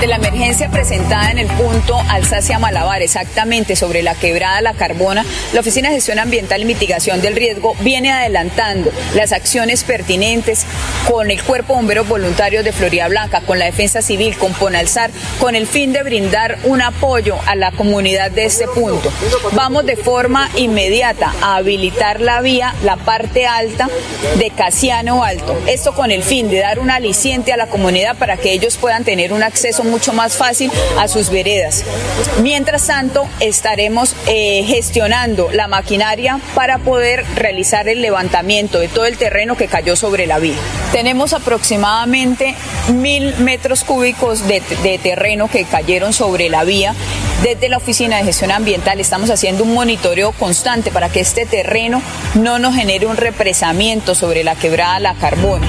Ante 0.00 0.08
la 0.08 0.16
emergencia 0.16 0.70
presentada 0.70 1.30
en 1.30 1.38
el 1.38 1.46
punto 1.46 1.94
Alsacia 2.08 2.58
Malabar, 2.58 3.02
exactamente 3.02 3.76
sobre 3.76 4.02
la 4.02 4.14
quebrada 4.14 4.62
La 4.62 4.72
Carbona, 4.72 5.26
la 5.52 5.60
Oficina 5.60 5.90
de 5.90 5.96
Gestión 5.96 6.18
Ambiental 6.18 6.62
y 6.62 6.64
Mitigación 6.64 7.20
del 7.20 7.36
Riesgo 7.36 7.76
viene 7.80 8.10
adelantando 8.10 8.90
las 9.14 9.32
acciones 9.32 9.84
pertinentes 9.84 10.64
con 11.06 11.30
el 11.30 11.42
Cuerpo 11.42 11.74
Bomberos 11.74 12.08
Voluntarios 12.08 12.64
de 12.64 12.72
Florida 12.72 13.08
Blanca, 13.08 13.42
con 13.42 13.58
la 13.58 13.66
Defensa 13.66 14.00
Civil, 14.00 14.38
con 14.38 14.54
Ponalzar, 14.54 15.10
con 15.38 15.54
el 15.54 15.66
fin 15.66 15.92
de 15.92 16.02
brindar 16.02 16.56
un 16.64 16.80
apoyo 16.80 17.36
a 17.44 17.54
la 17.54 17.70
comunidad 17.70 18.30
de 18.30 18.46
este 18.46 18.66
punto. 18.68 19.12
Vamos 19.52 19.84
de 19.84 19.96
forma 19.96 20.48
inmediata 20.56 21.34
a 21.42 21.56
habilitar 21.56 22.22
la 22.22 22.40
vía, 22.40 22.74
la 22.84 22.96
parte 22.96 23.46
alta 23.46 23.90
de 24.38 24.48
Casiano 24.48 25.24
Alto. 25.24 25.60
Esto 25.66 25.92
con 25.92 26.10
el 26.10 26.22
fin 26.22 26.48
de 26.48 26.60
dar 26.60 26.78
un 26.78 26.90
aliciente 26.90 27.52
a 27.52 27.58
la 27.58 27.66
comunidad 27.66 28.16
para 28.16 28.38
que 28.38 28.52
ellos 28.52 28.78
puedan 28.78 29.04
tener 29.04 29.34
un 29.34 29.42
acceso 29.42 29.89
mucho 29.90 30.12
más 30.12 30.36
fácil 30.36 30.70
a 30.98 31.08
sus 31.08 31.30
veredas. 31.30 31.84
Mientras 32.42 32.86
tanto, 32.86 33.28
estaremos 33.40 34.16
eh, 34.26 34.64
gestionando 34.66 35.50
la 35.52 35.68
maquinaria 35.68 36.40
para 36.54 36.78
poder 36.78 37.24
realizar 37.34 37.88
el 37.88 38.00
levantamiento 38.00 38.78
de 38.78 38.88
todo 38.88 39.04
el 39.04 39.18
terreno 39.18 39.56
que 39.56 39.66
cayó 39.66 39.96
sobre 39.96 40.26
la 40.26 40.38
vía. 40.38 40.56
Tenemos 40.92 41.32
aproximadamente 41.32 42.54
mil 42.94 43.36
metros 43.38 43.84
cúbicos 43.84 44.46
de, 44.46 44.62
de 44.82 44.98
terreno 44.98 45.48
que 45.48 45.64
cayeron 45.64 46.12
sobre 46.12 46.48
la 46.48 46.64
vía. 46.64 46.94
Desde 47.42 47.68
la 47.68 47.78
Oficina 47.78 48.18
de 48.18 48.24
Gestión 48.24 48.50
Ambiental 48.50 49.00
estamos 49.00 49.30
haciendo 49.30 49.64
un 49.64 49.72
monitoreo 49.72 50.32
constante 50.32 50.90
para 50.90 51.08
que 51.08 51.20
este 51.20 51.46
terreno 51.46 52.02
no 52.34 52.58
nos 52.58 52.74
genere 52.74 53.06
un 53.06 53.16
represamiento 53.16 54.14
sobre 54.14 54.44
la 54.44 54.56
quebrada 54.56 55.00
La 55.00 55.14
Carbona. 55.14 55.66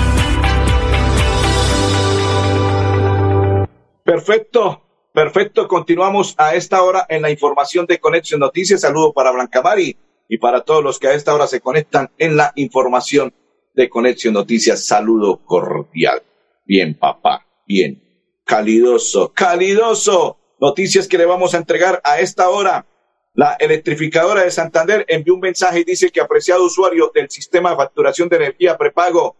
Perfecto, 4.03 4.81
perfecto. 5.13 5.67
Continuamos 5.67 6.33
a 6.37 6.55
esta 6.55 6.81
hora 6.81 7.05
en 7.07 7.21
la 7.21 7.29
información 7.29 7.85
de 7.85 7.99
Conexión 7.99 8.39
Noticias. 8.39 8.81
Saludo 8.81 9.13
para 9.13 9.31
Blanca 9.31 9.61
Mari 9.61 9.97
y 10.27 10.37
para 10.37 10.61
todos 10.61 10.83
los 10.83 10.97
que 10.97 11.07
a 11.07 11.13
esta 11.13 11.35
hora 11.35 11.45
se 11.45 11.61
conectan 11.61 12.09
en 12.17 12.35
la 12.35 12.51
información 12.55 13.33
de 13.75 13.89
Conexión 13.89 14.33
Noticias. 14.33 14.85
Saludo 14.85 15.45
cordial. 15.45 16.23
Bien, 16.65 16.97
papá, 16.97 17.45
bien. 17.67 18.01
Calidoso, 18.43 19.33
calidoso. 19.33 20.37
Noticias 20.59 21.07
que 21.07 21.17
le 21.17 21.25
vamos 21.25 21.53
a 21.53 21.57
entregar 21.57 22.01
a 22.03 22.19
esta 22.19 22.49
hora. 22.49 22.85
La 23.33 23.55
electrificadora 23.59 24.43
de 24.43 24.51
Santander 24.51 25.05
envió 25.07 25.35
un 25.35 25.39
mensaje 25.39 25.79
y 25.79 25.83
dice 25.83 26.11
que 26.11 26.21
apreciado 26.21 26.65
usuario 26.65 27.11
del 27.13 27.29
sistema 27.29 27.69
de 27.69 27.77
facturación 27.77 28.29
de 28.29 28.37
energía 28.37 28.77
prepago 28.77 29.37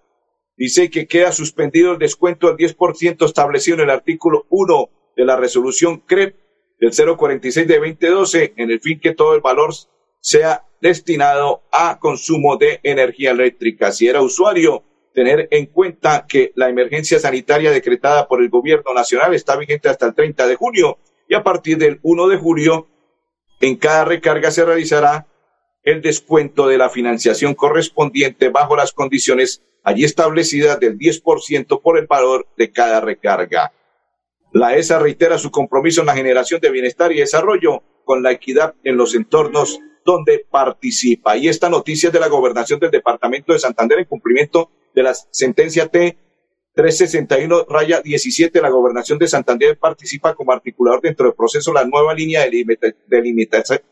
dice 0.62 0.92
que 0.92 1.08
queda 1.08 1.32
suspendido 1.32 1.94
el 1.94 1.98
descuento 1.98 2.46
del 2.54 2.56
10% 2.56 3.26
establecido 3.26 3.78
en 3.78 3.84
el 3.86 3.90
artículo 3.90 4.46
1 4.52 4.90
de 5.18 5.26
la 5.26 5.36
resolución 5.36 6.04
CREP 6.06 6.36
del 6.80 6.92
046 7.18 7.68
de 7.68 7.80
2012 7.80 8.54
en 8.58 8.70
el 8.70 8.80
fin 8.80 9.00
que 9.00 9.16
todo 9.16 9.34
el 9.34 9.42
valor 9.42 9.74
sea 10.20 10.68
destinado 10.80 11.64
a 11.72 11.98
consumo 11.98 12.58
de 12.58 12.80
energía 12.84 13.32
eléctrica. 13.32 13.92
Si 13.92 14.08
era 14.08 14.22
usuario, 14.22 14.84
tener 15.16 15.48
en 15.50 15.66
cuenta 15.66 16.28
que 16.30 16.52
la 16.54 16.70
emergencia 16.70 17.18
sanitaria 17.18 17.72
decretada 17.72 18.28
por 18.28 18.44
el 18.44 18.50
gobierno 18.50 18.94
nacional 18.94 19.34
está 19.34 19.58
vigente 19.58 19.90
hasta 19.90 20.06
el 20.06 20.14
30 20.14 20.46
de 20.46 20.56
junio 20.58 21.00
y 21.28 21.34
a 21.34 21.42
partir 21.42 21.80
del 21.80 22.00
1 22.04 22.28
de 22.28 22.38
julio 22.38 22.88
en 23.62 23.78
cada 23.78 24.06
recarga 24.06 24.52
se 24.52 24.64
realizará 24.64 25.26
el 25.84 26.02
descuento 26.02 26.68
de 26.68 26.78
la 26.78 26.90
financiación 26.90 27.56
correspondiente 27.56 28.50
bajo 28.50 28.76
las 28.76 28.92
condiciones 28.92 29.64
allí 29.84 30.04
establecidas 30.04 30.80
del 30.80 30.98
10% 30.98 31.82
por 31.82 31.98
el 31.98 32.08
valor 32.08 32.48
de 32.58 32.72
cada 32.72 33.02
recarga. 33.02 33.74
La 34.54 34.76
ESA 34.76 35.00
reitera 35.00 35.38
su 35.38 35.50
compromiso 35.50 36.02
en 36.02 36.08
la 36.08 36.16
generación 36.16 36.62
de 36.62 36.70
bienestar 36.70 37.12
y 37.12 37.20
desarrollo 37.20 37.84
con 38.04 38.22
la 38.22 38.32
equidad 38.32 38.76
en 38.84 38.98
los 38.98 39.16
entornos 39.16 39.80
donde 40.04 40.46
participa. 40.50 41.38
Y 41.38 41.48
esta 41.48 41.70
noticia 41.70 42.08
es 42.08 42.14
de 42.14 42.20
la 42.20 42.28
gobernación 42.28 42.80
del 42.80 42.92
departamento 42.92 43.54
de 43.54 43.60
Santander 43.60 44.00
en 44.00 44.06
cumplimiento 44.06 44.70
de 44.94 45.04
la 45.04 45.14
sentencia 45.14 45.88
T 45.88 46.18
361 46.74 47.66
raya 47.70 48.02
17, 48.02 48.62
la 48.62 48.70
gobernación 48.70 49.20
de 49.20 49.28
Santander 49.28 49.78
participa 49.78 50.34
como 50.36 50.54
articulador 50.54 51.02
dentro 51.02 51.26
del 51.26 51.36
proceso 51.36 51.74
la 51.74 51.84
nueva 51.84 52.14
línea 52.14 52.42
de 52.42 52.96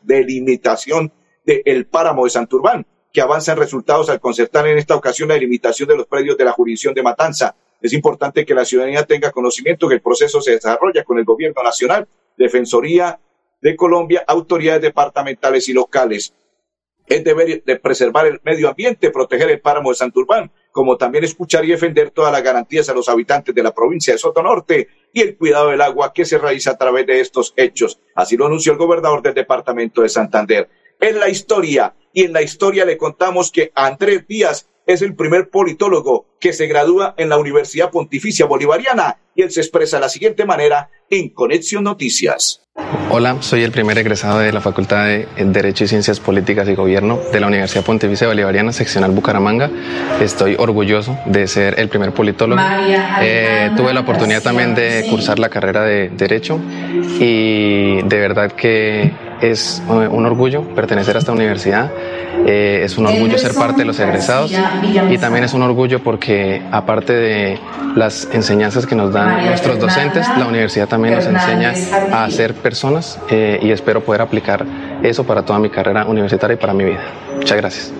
delimitación 0.06 1.12
del 1.46 1.86
páramo 1.88 2.26
de 2.26 2.30
Santurbán, 2.30 2.86
que 3.12 3.22
avanza 3.22 3.54
en 3.54 3.58
resultados 3.58 4.10
al 4.10 4.20
concertar 4.20 4.68
en 4.68 4.78
esta 4.78 4.96
ocasión 4.96 5.30
la 5.30 5.36
delimitación 5.36 5.90
de 5.90 5.98
los 5.98 6.08
predios 6.08 6.38
de 6.38 6.46
la 6.46 6.52
jurisdicción 6.52 6.94
de 6.94 7.04
Matanza. 7.04 7.56
Es 7.82 7.94
importante 7.94 8.46
que 8.46 8.54
la 8.54 8.66
ciudadanía 8.66 9.06
tenga 9.06 9.32
conocimiento 9.32 9.88
que 9.88 9.96
el 9.96 10.02
proceso 10.02 10.42
se 10.42 10.52
desarrolla 10.52 11.04
con 11.04 11.18
el 11.18 11.26
gobierno 11.26 11.64
nacional, 11.64 12.08
Defensoría 12.38 13.20
de 13.62 13.76
Colombia, 13.76 14.24
autoridades 14.28 14.82
departamentales 14.82 15.68
y 15.68 15.74
locales. 15.74 16.34
Es 17.06 17.24
deber 17.24 17.64
de 17.64 17.76
preservar 17.78 18.28
el 18.28 18.40
medio 18.44 18.70
ambiente, 18.70 19.10
proteger 19.10 19.50
el 19.50 19.60
páramo 19.60 19.90
de 19.90 19.96
Santurbán, 19.96 20.52
como 20.72 20.96
también 20.96 21.24
escuchar 21.24 21.66
y 21.66 21.70
defender 21.70 22.12
todas 22.12 22.32
las 22.32 22.44
garantías 22.44 22.88
a 22.88 22.94
los 22.94 23.10
habitantes 23.10 23.56
de 23.56 23.64
la 23.64 23.74
provincia 23.74 24.14
de 24.14 24.20
Soto 24.20 24.44
Norte 24.44 24.88
y 25.12 25.22
el 25.22 25.36
cuidado 25.36 25.70
del 25.70 25.82
agua 25.82 26.14
que 26.14 26.24
se 26.24 26.38
realiza 26.38 26.72
a 26.72 26.78
través 26.78 27.08
de 27.08 27.20
estos 27.20 27.54
hechos. 27.58 28.00
Así 28.14 28.38
lo 28.38 28.46
anunció 28.46 28.74
el 28.74 28.78
gobernador 28.78 29.24
del 29.24 29.34
departamento 29.34 30.04
de 30.04 30.10
Santander. 30.10 30.70
En 31.02 31.18
la 31.18 31.30
historia, 31.30 31.94
y 32.12 32.24
en 32.24 32.34
la 32.34 32.42
historia 32.42 32.84
le 32.84 32.98
contamos 32.98 33.52
que 33.52 33.72
Andrés 33.74 34.28
Díaz 34.28 34.68
es 34.86 35.02
el 35.02 35.16
primer 35.16 35.50
politólogo 35.50 36.26
que 36.42 36.52
se 36.52 36.68
gradúa 36.68 37.14
en 37.16 37.30
la 37.30 37.38
Universidad 37.38 37.90
Pontificia 37.90 38.46
Bolivariana 38.46 39.18
y 39.34 39.44
él 39.44 39.52
se 39.52 39.62
expresa 39.62 39.96
de 39.96 40.02
la 40.02 40.10
siguiente 40.10 40.46
manera 40.46 40.90
en 41.10 41.30
Conexión 41.30 41.86
Noticias. 41.86 42.64
Hola, 43.10 43.38
soy 43.42 43.64
el 43.64 43.72
primer 43.72 43.98
egresado 43.98 44.40
de 44.40 44.52
la 44.52 44.60
Facultad 44.60 45.06
de 45.06 45.28
Derecho 45.38 45.86
y 45.86 45.88
Ciencias 45.88 46.20
Políticas 46.20 46.68
y 46.68 46.76
Gobierno 46.76 47.18
de 47.32 47.40
la 47.40 47.48
Universidad 47.48 47.86
Pontificia 47.86 48.28
Bolivariana, 48.28 48.74
seccional 48.74 49.12
Bucaramanga. 49.12 49.70
Estoy 50.20 50.56
orgulloso 50.60 51.18
de 51.26 51.48
ser 51.48 51.80
el 51.80 51.88
primer 51.88 52.14
politólogo. 52.14 52.62
Eh, 53.22 53.72
tuve 53.78 53.94
la 53.94 54.02
oportunidad 54.02 54.44
también 54.44 54.76
de 54.76 55.06
cursar 55.10 55.40
la 55.40 55.48
carrera 55.48 55.84
de 55.84 56.10
Derecho 56.10 56.60
y 57.20 58.02
de 58.02 58.20
verdad 58.20 58.52
que 58.52 59.29
es 59.42 59.82
un 59.88 60.26
orgullo 60.26 60.64
pertenecer 60.76 61.16
a 61.16 61.20
esta 61.20 61.32
universidad, 61.32 61.92
eh, 62.46 62.82
es 62.84 62.98
un 62.98 63.06
orgullo 63.06 63.38
ser 63.38 63.54
parte 63.54 63.80
de 63.80 63.86
los 63.86 64.00
egresados 64.00 64.52
y 65.10 65.18
también 65.18 65.44
es 65.44 65.54
un 65.54 65.62
orgullo 65.62 66.00
porque 66.00 66.62
aparte 66.72 67.14
de 67.14 67.60
las 67.96 68.28
enseñanzas 68.34 68.86
que 68.86 68.96
nos 68.96 69.12
dan 69.14 69.46
nuestros 69.46 69.80
docentes, 69.80 70.28
la 70.38 70.48
universidad 70.48 70.88
también 70.88 71.16
nos 71.16 71.26
enseña 71.26 71.74
a 72.12 72.30
ser 72.30 72.54
personas 72.54 73.20
eh, 73.30 73.60
y 73.62 73.72
espero 73.72 74.02
poder 74.04 74.22
aplicar 74.22 74.66
eso 75.04 75.26
para 75.26 75.44
toda 75.44 75.60
mi 75.60 75.70
carrera 75.70 76.06
universitaria 76.06 76.56
y 76.56 76.58
para 76.58 76.74
mi 76.74 76.86
vida. 76.86 77.00
Muchas 77.36 77.58
gracias. 77.58 77.94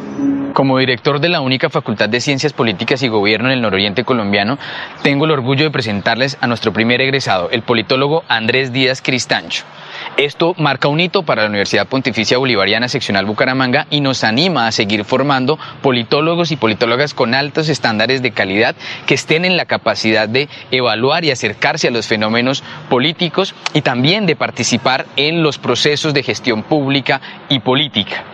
Como 0.54 0.78
director 0.78 1.20
de 1.20 1.30
la 1.30 1.42
única 1.42 1.70
Facultad 1.70 2.10
de 2.10 2.20
Ciencias 2.20 2.54
Políticas 2.54 3.02
y 3.04 3.08
Gobierno 3.08 3.48
en 3.48 3.54
el 3.54 3.62
nororiente 3.62 4.04
colombiano, 4.04 4.58
tengo 5.04 5.26
el 5.26 5.32
orgullo 5.32 5.64
de 5.64 5.72
presentarles 5.72 6.38
a 6.42 6.48
nuestro 6.48 6.74
primer 6.74 7.02
egresado, 7.02 7.50
el 7.52 7.62
politólogo 7.62 8.24
Andrés 8.28 8.74
Díaz 8.74 9.02
Cristancho. 9.02 9.64
Esto 10.20 10.54
marca 10.58 10.90
un 10.90 11.00
hito 11.00 11.24
para 11.24 11.44
la 11.44 11.48
Universidad 11.48 11.88
Pontificia 11.88 12.38
Bolivariana 12.38 12.90
Seccional 12.90 13.26
Bucaramanga 13.26 13.88
y 13.90 14.02
nos 14.02 14.26
anima 14.26 14.68
a 14.68 14.74
seguir 14.74 15.06
formando 15.06 15.58
politólogos 15.82 16.52
y 16.52 16.58
politólogas 16.58 17.14
con 17.14 17.34
altos 17.34 17.70
estándares 17.70 18.22
de 18.22 18.32
calidad 18.32 18.76
que 19.06 19.14
estén 19.14 19.46
en 19.46 19.56
la 19.56 19.64
capacidad 19.64 20.28
de 20.28 20.50
evaluar 20.72 21.24
y 21.24 21.32
acercarse 21.32 21.88
a 21.88 21.92
los 21.92 22.06
fenómenos 22.06 22.66
políticos 22.90 23.56
y 23.74 23.82
también 23.82 24.26
de 24.26 24.36
participar 24.36 25.06
en 25.16 25.42
los 25.42 25.58
procesos 25.58 26.14
de 26.14 26.22
gestión 26.22 26.64
pública 26.64 27.22
y 27.48 27.60
política 27.60 28.26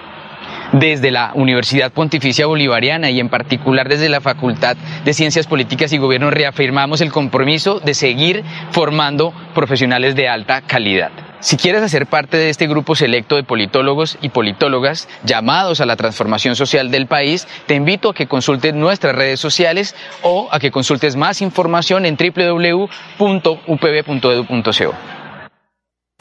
desde 0.74 1.12
la 1.12 1.34
Universidad 1.36 1.92
Pontificia 1.92 2.48
Bolivariana 2.48 3.12
y 3.12 3.20
en 3.20 3.30
particular 3.30 3.90
desde 3.90 4.10
la 4.10 4.22
Facultad 4.22 4.76
de 4.76 5.14
Ciencias 5.14 5.46
Políticas 5.46 5.94
y 5.94 6.00
Gobierno 6.00 6.32
reafirmamos 6.32 7.02
el 7.02 7.12
compromiso 7.12 7.80
de 7.80 7.94
seguir 7.94 8.44
formando 8.72 9.36
profesionales 9.54 10.16
de 10.16 10.28
alta 10.28 10.62
calidad. 10.62 11.25
Si 11.46 11.58
quieres 11.58 11.84
hacer 11.84 12.08
parte 12.08 12.38
de 12.38 12.50
este 12.50 12.66
grupo 12.66 12.96
selecto 12.96 13.36
de 13.36 13.44
politólogos 13.44 14.18
y 14.20 14.30
politólogas 14.30 15.08
llamados 15.26 15.80
a 15.80 15.86
la 15.86 15.96
transformación 15.96 16.56
social 16.56 16.90
del 16.90 17.06
país, 17.06 17.48
te 17.68 17.76
invito 17.76 18.10
a 18.10 18.16
que 18.16 18.26
consultes 18.26 18.74
nuestras 18.74 19.16
redes 19.16 19.42
sociales 19.42 19.94
o 20.24 20.50
a 20.52 20.58
que 20.58 20.72
consultes 20.72 21.16
más 21.16 21.44
información 21.44 22.08
en 22.08 22.18
www.upb.edu.co. 22.18 22.86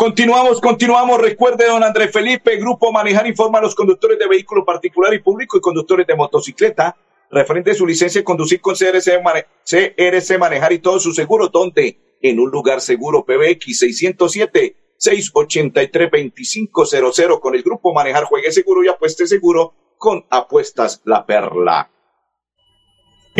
Continuamos, 0.00 0.62
continuamos. 0.62 1.20
Recuerde, 1.20 1.66
don 1.66 1.84
Andrés 1.84 2.10
Felipe, 2.10 2.56
Grupo 2.56 2.90
Manejar 2.90 3.26
informa 3.26 3.58
a 3.58 3.60
los 3.60 3.74
conductores 3.74 4.18
de 4.18 4.26
vehículo 4.26 4.64
particular 4.64 5.12
y 5.12 5.18
público 5.18 5.58
y 5.58 5.60
conductores 5.60 6.06
de 6.06 6.16
motocicleta 6.16 6.96
referente 7.30 7.72
a 7.72 7.74
su 7.74 7.86
licencia 7.86 8.22
de 8.22 8.24
conducir 8.24 8.62
con 8.62 8.74
CRC, 8.74 9.20
CRC 9.62 10.38
Manejar 10.38 10.72
y 10.72 10.78
todo 10.78 10.98
su 10.98 11.12
seguro, 11.12 11.48
donde 11.48 11.98
en 12.22 12.40
un 12.40 12.50
lugar 12.50 12.80
seguro 12.80 13.26
PBX 13.26 13.78
607 13.78 14.76
683 14.96 16.10
2500 16.10 17.38
con 17.38 17.54
el 17.54 17.62
Grupo 17.62 17.92
Manejar 17.92 18.24
Juegue 18.24 18.52
Seguro 18.52 18.82
y 18.82 18.88
Apueste 18.88 19.26
Seguro 19.26 19.74
con 19.98 20.24
Apuestas 20.30 21.02
La 21.04 21.26
Perla. 21.26 21.90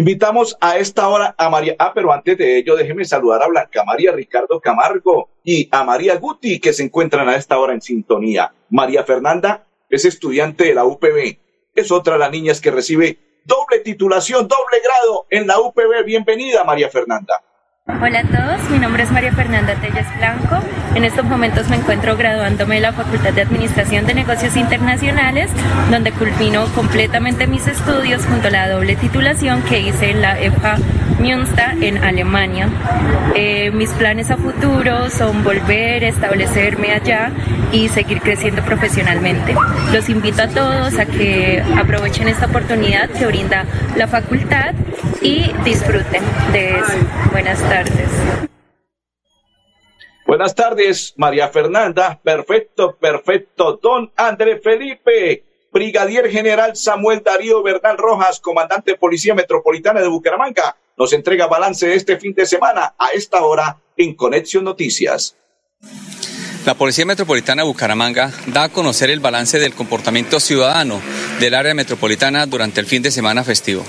Invitamos 0.00 0.56
a 0.62 0.78
esta 0.78 1.06
hora 1.08 1.34
a 1.36 1.50
María. 1.50 1.76
Ah, 1.78 1.92
pero 1.94 2.10
antes 2.10 2.38
de 2.38 2.56
ello, 2.56 2.74
déjeme 2.74 3.04
saludar 3.04 3.42
a 3.42 3.48
Blanca 3.48 3.84
María 3.84 4.12
Ricardo 4.12 4.58
Camargo 4.58 5.28
y 5.44 5.68
a 5.70 5.84
María 5.84 6.16
Guti, 6.16 6.58
que 6.58 6.72
se 6.72 6.84
encuentran 6.84 7.28
a 7.28 7.36
esta 7.36 7.58
hora 7.58 7.74
en 7.74 7.82
sintonía. 7.82 8.54
María 8.70 9.04
Fernanda 9.04 9.66
es 9.90 10.06
estudiante 10.06 10.64
de 10.64 10.74
la 10.74 10.86
UPB. 10.86 11.36
Es 11.74 11.92
otra 11.92 12.14
de 12.14 12.20
las 12.20 12.30
niñas 12.30 12.62
que 12.62 12.70
recibe 12.70 13.18
doble 13.44 13.80
titulación, 13.80 14.48
doble 14.48 14.80
grado 14.82 15.26
en 15.28 15.46
la 15.46 15.60
UPB. 15.60 16.02
Bienvenida, 16.06 16.64
María 16.64 16.88
Fernanda. 16.88 17.44
Hola 17.86 18.20
a 18.20 18.22
todos, 18.24 18.70
mi 18.70 18.78
nombre 18.78 19.02
es 19.02 19.10
María 19.10 19.32
Fernanda 19.32 19.74
Telles 19.74 20.06
Blanco. 20.18 20.62
En 20.94 21.04
estos 21.04 21.24
momentos 21.24 21.68
me 21.70 21.76
encuentro 21.76 22.16
graduándome 22.16 22.74
de 22.76 22.82
la 22.82 22.92
Facultad 22.92 23.32
de 23.32 23.40
Administración 23.40 24.06
de 24.06 24.14
Negocios 24.14 24.54
Internacionales, 24.56 25.50
donde 25.90 26.12
culmino 26.12 26.66
completamente 26.74 27.46
mis 27.46 27.66
estudios 27.66 28.24
junto 28.26 28.48
a 28.48 28.50
la 28.50 28.68
doble 28.68 28.96
titulación 28.96 29.62
que 29.62 29.80
hice 29.80 30.10
en 30.10 30.20
la 30.20 30.38
EFA 30.38 30.76
Münster 31.20 31.82
en 31.82 31.98
Alemania. 32.04 32.68
Eh, 33.34 33.70
mis 33.70 33.90
planes 33.90 34.30
a 34.30 34.36
futuro 34.36 35.10
son 35.10 35.44
volver, 35.44 36.04
establecerme 36.04 36.92
allá 36.92 37.30
y 37.72 37.88
seguir 37.88 38.20
creciendo 38.20 38.62
profesionalmente. 38.62 39.54
Los 39.92 40.08
invito 40.08 40.42
a 40.42 40.48
todos 40.48 40.98
a 40.98 41.06
que 41.06 41.62
aprovechen 41.78 42.28
esta 42.28 42.46
oportunidad 42.46 43.08
que 43.10 43.26
brinda 43.26 43.64
la 43.96 44.06
facultad 44.06 44.74
y 45.20 45.52
disfruten 45.64 46.22
de 46.52 46.78
eso. 46.78 46.98
Buenas 47.32 47.60
tardes. 47.60 48.08
Buenas 50.26 50.54
tardes, 50.54 51.14
María 51.16 51.48
Fernanda. 51.48 52.20
Perfecto, 52.22 52.96
perfecto. 52.96 53.80
Don 53.82 54.12
André 54.14 54.60
Felipe, 54.60 55.44
Brigadier 55.72 56.30
General 56.30 56.76
Samuel 56.76 57.22
Darío 57.24 57.62
Bernal 57.62 57.98
Rojas, 57.98 58.38
comandante 58.38 58.92
de 58.92 58.96
Policía 58.96 59.34
Metropolitana 59.34 60.00
de 60.00 60.08
Bucaramanga, 60.08 60.76
nos 60.96 61.12
entrega 61.12 61.46
balance 61.46 61.86
de 61.86 61.94
este 61.94 62.16
fin 62.18 62.32
de 62.34 62.46
semana 62.46 62.94
a 62.98 63.08
esta 63.08 63.42
hora 63.42 63.78
en 63.96 64.14
Conexión 64.14 64.64
Noticias. 64.64 65.36
La 66.66 66.74
Policía 66.74 67.06
Metropolitana 67.06 67.62
de 67.62 67.68
Bucaramanga 67.68 68.30
da 68.46 68.64
a 68.64 68.68
conocer 68.68 69.10
el 69.10 69.20
balance 69.20 69.58
del 69.58 69.74
comportamiento 69.74 70.38
ciudadano 70.38 71.00
del 71.40 71.54
área 71.54 71.74
metropolitana 71.74 72.46
durante 72.46 72.80
el 72.80 72.86
fin 72.86 73.02
de 73.02 73.10
semana 73.10 73.42
festivo. 73.42 73.84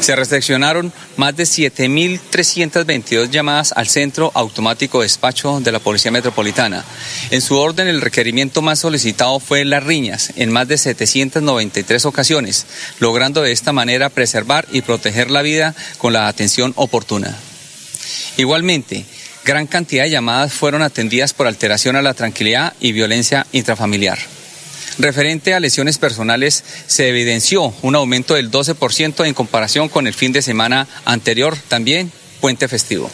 Se 0.00 0.16
recepcionaron 0.16 0.92
más 1.16 1.36
de 1.36 1.44
7.322 1.44 3.30
llamadas 3.30 3.72
al 3.76 3.86
Centro 3.86 4.32
Automático 4.34 4.98
de 4.98 5.04
Despacho 5.04 5.60
de 5.60 5.72
la 5.72 5.78
Policía 5.78 6.10
Metropolitana. 6.10 6.84
En 7.30 7.42
su 7.42 7.56
orden, 7.56 7.86
el 7.86 8.00
requerimiento 8.00 8.62
más 8.62 8.78
solicitado 8.78 9.38
fue 9.40 9.64
las 9.64 9.84
riñas, 9.84 10.32
en 10.36 10.50
más 10.50 10.68
de 10.68 10.78
793 10.78 12.06
ocasiones, 12.06 12.66
logrando 12.98 13.42
de 13.42 13.52
esta 13.52 13.72
manera 13.72 14.08
preservar 14.08 14.66
y 14.72 14.82
proteger 14.82 15.30
la 15.30 15.42
vida 15.42 15.74
con 15.98 16.12
la 16.14 16.28
atención 16.28 16.72
oportuna. 16.76 17.36
Igualmente, 18.36 19.04
gran 19.44 19.66
cantidad 19.66 20.04
de 20.04 20.10
llamadas 20.10 20.52
fueron 20.52 20.82
atendidas 20.82 21.34
por 21.34 21.46
alteración 21.46 21.96
a 21.96 22.02
la 22.02 22.14
tranquilidad 22.14 22.72
y 22.80 22.92
violencia 22.92 23.46
intrafamiliar. 23.52 24.18
Referente 25.00 25.54
a 25.54 25.60
lesiones 25.60 25.96
personales, 25.96 26.62
se 26.86 27.08
evidenció 27.08 27.72
un 27.80 27.96
aumento 27.96 28.34
del 28.34 28.50
12% 28.50 29.26
en 29.26 29.32
comparación 29.32 29.88
con 29.88 30.06
el 30.06 30.12
fin 30.12 30.32
de 30.32 30.42
semana 30.42 30.86
anterior, 31.06 31.56
también 31.68 32.12
puente 32.42 32.68
festivo. 32.68 33.10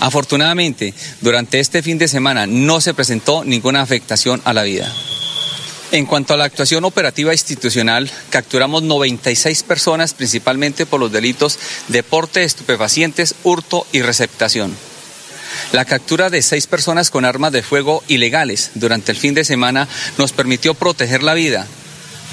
Afortunadamente, 0.00 0.92
durante 1.20 1.60
este 1.60 1.82
fin 1.82 1.98
de 1.98 2.08
semana 2.08 2.48
no 2.48 2.80
se 2.80 2.94
presentó 2.94 3.44
ninguna 3.44 3.80
afectación 3.80 4.42
a 4.44 4.52
la 4.52 4.64
vida. 4.64 4.92
En 5.92 6.06
cuanto 6.06 6.34
a 6.34 6.36
la 6.36 6.46
actuación 6.46 6.84
operativa 6.84 7.32
institucional, 7.32 8.10
capturamos 8.30 8.82
96 8.82 9.62
personas 9.62 10.14
principalmente 10.14 10.84
por 10.84 10.98
los 10.98 11.12
delitos 11.12 11.60
de 11.86 12.02
porte 12.02 12.42
estupefacientes, 12.42 13.36
hurto 13.44 13.86
y 13.92 14.02
receptación. 14.02 14.74
La 15.72 15.84
captura 15.84 16.30
de 16.30 16.42
seis 16.42 16.66
personas 16.66 17.10
con 17.10 17.24
armas 17.24 17.52
de 17.52 17.62
fuego 17.62 18.02
ilegales 18.08 18.70
durante 18.74 19.12
el 19.12 19.18
fin 19.18 19.34
de 19.34 19.44
semana 19.44 19.88
nos 20.18 20.32
permitió 20.32 20.74
proteger 20.74 21.22
la 21.22 21.34
vida. 21.34 21.66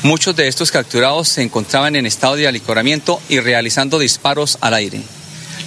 Muchos 0.04 0.36
de 0.36 0.48
estos 0.48 0.72
capturados 0.72 1.30
se 1.30 1.44
encontraban 1.44 1.96
en 1.96 2.06
estado 2.06 2.36
de 2.36 2.48
alicoramiento 2.48 3.22
y 3.30 3.40
realizando 3.40 4.00
disparos 4.00 4.58
al 4.62 4.74
aire. 4.74 5.02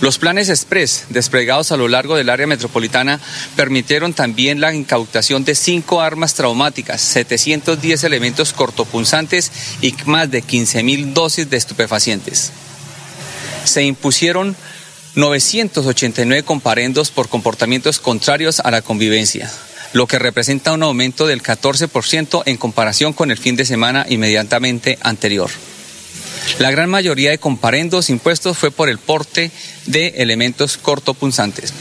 Los 0.01 0.19
planes 0.19 0.49
express 0.49 1.05
desplegados 1.09 1.73
a 1.73 1.77
lo 1.77 1.89
largo 1.89 2.17
del 2.17 2.29
área 2.29 2.47
metropolitana 2.47 3.21
permitieron 3.57 4.13
también 4.13 4.61
la 4.61 4.75
incautación 4.75 5.45
de 5.45 5.55
cinco 5.55 6.01
armas 6.01 6.35
traumáticas, 6.35 7.01
710 7.01 8.05
elementos 8.05 8.53
cortopunzantes 8.53 9.51
y 9.81 9.95
más 10.05 10.31
de 10.31 10.43
15.000 10.43 11.13
dosis 11.13 11.49
de 11.49 11.57
estupefacientes. 11.57 12.51
Se 13.65 13.83
impusieron 13.85 14.57
989 15.15 16.43
comparendos 16.43 17.11
por 17.13 17.29
comportamientos 17.29 18.01
contrarios 18.01 18.59
a 18.59 18.73
la 18.73 18.83
convivencia, 18.83 19.49
lo 19.93 20.09
que 20.09 20.19
representa 20.19 20.73
un 20.73 20.83
aumento 20.83 21.29
del 21.29 21.41
14% 21.41 22.43
en 22.47 22.57
comparación 22.57 23.13
con 23.13 23.31
el 23.31 23.39
fin 23.39 23.55
de 23.55 23.65
semana 23.65 24.07
inmediatamente 24.09 24.99
anterior. 25.03 25.51
La 26.59 26.73
gran 26.73 26.91
mayoría 26.91 27.31
de 27.31 27.39
comparendos 27.39 28.11
impuestos 28.11 28.59
fue 28.59 28.73
por 28.73 28.89
el 28.89 28.99
porte 28.99 29.53
de 29.87 30.09
elementos 30.17 30.77
cortopunzantes. 30.77 31.73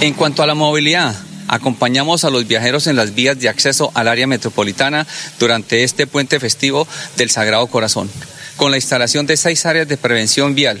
En 0.00 0.14
cuanto 0.14 0.44
a 0.44 0.46
la 0.46 0.54
movilidad, 0.54 1.16
acompañamos 1.48 2.22
a 2.22 2.30
los 2.30 2.46
viajeros 2.46 2.86
en 2.86 2.94
las 2.94 3.14
vías 3.14 3.40
de 3.40 3.48
acceso 3.48 3.90
al 3.94 4.06
área 4.06 4.28
metropolitana 4.28 5.04
durante 5.40 5.82
este 5.82 6.06
puente 6.06 6.38
festivo 6.38 6.86
del 7.16 7.30
Sagrado 7.30 7.66
Corazón, 7.66 8.08
con 8.56 8.70
la 8.70 8.76
instalación 8.76 9.26
de 9.26 9.36
seis 9.36 9.66
áreas 9.66 9.88
de 9.88 9.96
prevención 9.96 10.54
vial, 10.54 10.80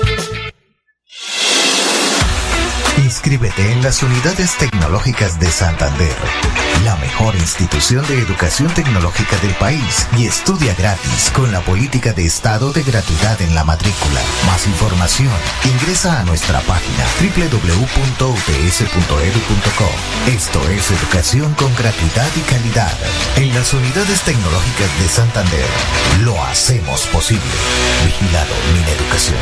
Inscríbete 3.23 3.71
en 3.71 3.83
las 3.83 4.01
unidades 4.01 4.57
tecnológicas 4.57 5.39
de 5.39 5.45
Santander, 5.45 6.15
la 6.85 6.95
mejor 6.97 7.35
institución 7.35 8.05
de 8.07 8.19
educación 8.19 8.73
tecnológica 8.73 9.37
del 9.37 9.53
país 9.55 10.07
y 10.17 10.25
estudia 10.25 10.73
gratis 10.73 11.31
con 11.33 11.51
la 11.51 11.59
política 11.61 12.13
de 12.13 12.25
estado 12.25 12.71
de 12.71 12.81
gratuidad 12.83 13.41
en 13.41 13.53
la 13.53 13.63
matrícula. 13.63 14.21
Más 14.47 14.65
información, 14.67 15.29
ingresa 15.65 16.19
a 16.19 16.23
nuestra 16.23 16.59
página 16.61 17.05
www.ups.edu.co. 17.19 18.29
Esto 20.31 20.59
es 20.69 20.91
educación 20.91 21.53
con 21.55 21.73
gratuidad 21.75 22.29
y 22.35 22.41
calidad. 22.41 22.97
En 23.35 23.53
las 23.53 23.73
unidades 23.73 24.21
tecnológicas 24.21 24.99
de 24.99 25.07
Santander, 25.07 25.69
lo 26.23 26.41
hacemos 26.43 27.05
posible. 27.07 27.41
Vigilado 28.05 28.53
mi 28.73 28.81
Educación. 28.91 29.37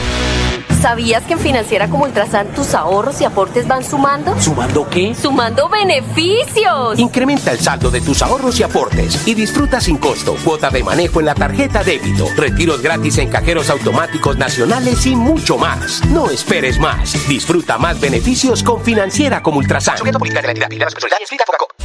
¿Sabías 0.82 1.23
que 1.23 1.34
en 1.34 1.39
Financiera 1.39 1.89
como 1.89 2.06
Ultrasan 2.06 2.47
tus 2.54 2.73
ahorros 2.73 3.19
y 3.19 3.25
aportes 3.25 3.67
van 3.67 3.84
sumando? 3.84 4.39
¿Sumando 4.39 4.88
qué? 4.89 5.13
¡Sumando 5.13 5.67
beneficios! 5.67 6.97
Incrementa 6.97 7.29
el 7.30 7.60
saldo 7.60 7.92
de 7.92 8.02
tus 8.02 8.24
ahorros 8.24 8.60
y 8.60 8.63
aportes 8.63 9.28
y 9.28 9.36
disfruta 9.36 9.80
sin 9.80 9.98
costo 9.98 10.36
cuota 10.44 10.72
de 10.72 10.84
manejo 10.84 11.20
en 11.20 11.28
la 11.28 11.36
tarjeta 11.36 11.84
débito, 11.84 12.26
retiros 12.36 12.82
gratis 12.82 13.20
en 13.20 13.30
cajeros 13.30 13.70
automáticos 13.70 14.38
nacionales 14.38 15.06
y 15.06 15.15
mucho 15.15 15.58
más. 15.58 16.04
No 16.06 16.30
esperes 16.32 16.80
más. 16.80 17.28
Disfruta 17.28 17.78
más 17.78 18.02
beneficios 18.02 18.63
con 18.63 18.82
Financiera 18.84 19.44
como 19.44 19.60
Ultrasan. 19.60 19.98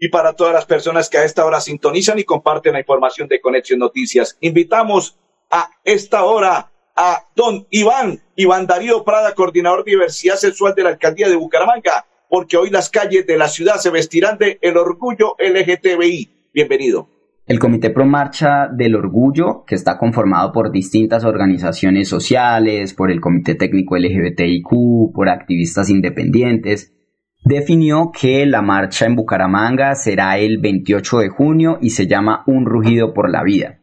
y 0.00 0.08
para 0.08 0.32
todas 0.32 0.54
las 0.54 0.64
personas 0.64 1.10
que 1.10 1.18
a 1.18 1.24
esta 1.24 1.44
hora 1.44 1.60
sintonizan 1.60 2.18
y 2.18 2.24
comparten 2.24 2.72
la 2.72 2.80
información 2.80 3.28
de 3.28 3.40
Conexión 3.40 3.78
Noticias. 3.78 4.38
Invitamos 4.40 5.18
a 5.50 5.70
esta 5.84 6.24
hora 6.24 6.70
a 6.96 7.26
don 7.36 7.66
Iván, 7.70 8.20
Iván 8.34 8.66
Darío 8.66 9.04
Prada, 9.04 9.34
coordinador 9.34 9.84
de 9.84 9.92
diversidad 9.92 10.36
sexual 10.36 10.74
de 10.74 10.84
la 10.84 10.88
alcaldía 10.88 11.28
de 11.28 11.36
Bucaramanga, 11.36 12.06
porque 12.30 12.56
hoy 12.56 12.70
las 12.70 12.88
calles 12.88 13.26
de 13.26 13.36
la 13.36 13.48
ciudad 13.48 13.76
se 13.76 13.90
vestirán 13.90 14.38
de 14.38 14.58
el 14.62 14.78
orgullo 14.78 15.36
LGTBI. 15.38 16.48
Bienvenido. 16.54 17.08
El 17.46 17.58
Comité 17.58 17.90
Pro 17.90 18.06
Marcha 18.06 18.68
del 18.72 18.94
Orgullo, 18.94 19.64
que 19.66 19.74
está 19.74 19.98
conformado 19.98 20.52
por 20.52 20.70
distintas 20.70 21.24
organizaciones 21.24 22.08
sociales, 22.08 22.94
por 22.94 23.10
el 23.10 23.20
Comité 23.20 23.54
Técnico 23.54 23.96
LGBTIQ, 23.96 25.12
por 25.12 25.28
activistas 25.28 25.90
independientes, 25.90 26.94
definió 27.42 28.10
que 28.12 28.46
la 28.46 28.62
marcha 28.62 29.06
en 29.06 29.16
Bucaramanga 29.16 29.94
será 29.94 30.38
el 30.38 30.58
28 30.58 31.18
de 31.18 31.28
junio 31.28 31.78
y 31.80 31.90
se 31.90 32.06
llama 32.06 32.44
Un 32.46 32.66
rugido 32.66 33.14
por 33.14 33.30
la 33.30 33.42
vida. 33.42 33.78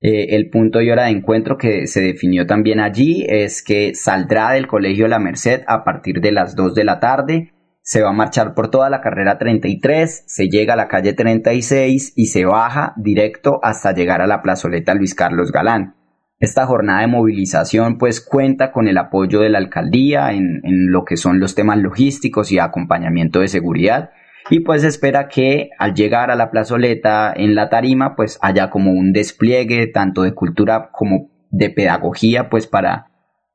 Eh, 0.00 0.34
el 0.34 0.50
punto 0.50 0.80
y 0.80 0.90
hora 0.90 1.04
de 1.04 1.10
encuentro 1.10 1.56
que 1.56 1.86
se 1.86 2.00
definió 2.00 2.46
también 2.46 2.80
allí 2.80 3.24
es 3.28 3.62
que 3.62 3.94
saldrá 3.94 4.50
del 4.52 4.66
Colegio 4.66 5.06
La 5.06 5.18
Merced 5.18 5.62
a 5.66 5.84
partir 5.84 6.20
de 6.20 6.32
las 6.32 6.56
2 6.56 6.74
de 6.74 6.84
la 6.84 6.98
tarde 6.98 7.52
se 7.82 8.00
va 8.00 8.10
a 8.10 8.14
marchar 8.14 8.54
por 8.54 8.70
toda 8.70 8.88
la 8.88 9.00
carrera 9.00 9.38
33, 9.38 10.24
se 10.26 10.48
llega 10.48 10.74
a 10.74 10.76
la 10.76 10.88
calle 10.88 11.14
36 11.14 12.12
y 12.14 12.26
se 12.26 12.44
baja 12.44 12.94
directo 12.96 13.58
hasta 13.62 13.92
llegar 13.92 14.22
a 14.22 14.28
la 14.28 14.40
plazoleta 14.40 14.94
Luis 14.94 15.14
Carlos 15.14 15.50
Galán. 15.50 15.96
Esta 16.42 16.66
jornada 16.66 17.02
de 17.02 17.06
movilización 17.06 17.98
pues 17.98 18.20
cuenta 18.20 18.72
con 18.72 18.88
el 18.88 18.98
apoyo 18.98 19.38
de 19.38 19.48
la 19.48 19.58
alcaldía 19.58 20.32
en, 20.32 20.60
en 20.64 20.90
lo 20.90 21.04
que 21.04 21.16
son 21.16 21.38
los 21.38 21.54
temas 21.54 21.78
logísticos 21.78 22.50
y 22.50 22.58
acompañamiento 22.58 23.38
de 23.38 23.46
seguridad. 23.46 24.10
Y 24.50 24.58
pues 24.58 24.82
espera 24.82 25.28
que 25.28 25.70
al 25.78 25.94
llegar 25.94 26.32
a 26.32 26.34
la 26.34 26.50
plazoleta 26.50 27.32
en 27.32 27.54
la 27.54 27.68
tarima 27.68 28.16
pues 28.16 28.40
haya 28.42 28.70
como 28.70 28.90
un 28.90 29.12
despliegue 29.12 29.86
tanto 29.86 30.22
de 30.22 30.34
cultura 30.34 30.90
como 30.90 31.30
de 31.52 31.70
pedagogía 31.70 32.50
pues 32.50 32.66
para 32.66 33.06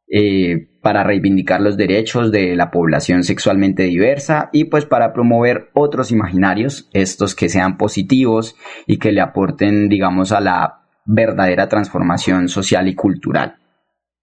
eh, 0.10 0.69
para 0.82 1.04
reivindicar 1.04 1.60
los 1.60 1.76
derechos 1.76 2.32
de 2.32 2.56
la 2.56 2.71
población 2.71 3.26
sexualmente 3.26 3.84
diversa 3.84 4.50
y 4.54 4.63
pues 4.63 4.86
para 4.86 5.12
promover 5.12 5.71
otros 5.73 6.13
imaginarios, 6.13 6.89
estos 6.93 7.36
que 7.36 7.50
sean 7.50 7.76
positivos 7.76 8.56
y 8.86 8.97
que 8.97 9.12
le 9.12 9.19
aporten, 9.19 9.89
digamos, 9.89 10.32
a 10.32 10.39
la 10.39 10.87
verdadera 11.08 11.67
transformación 11.67 12.50
social 12.50 12.88
y 12.88 12.96
cultural. 12.96 13.56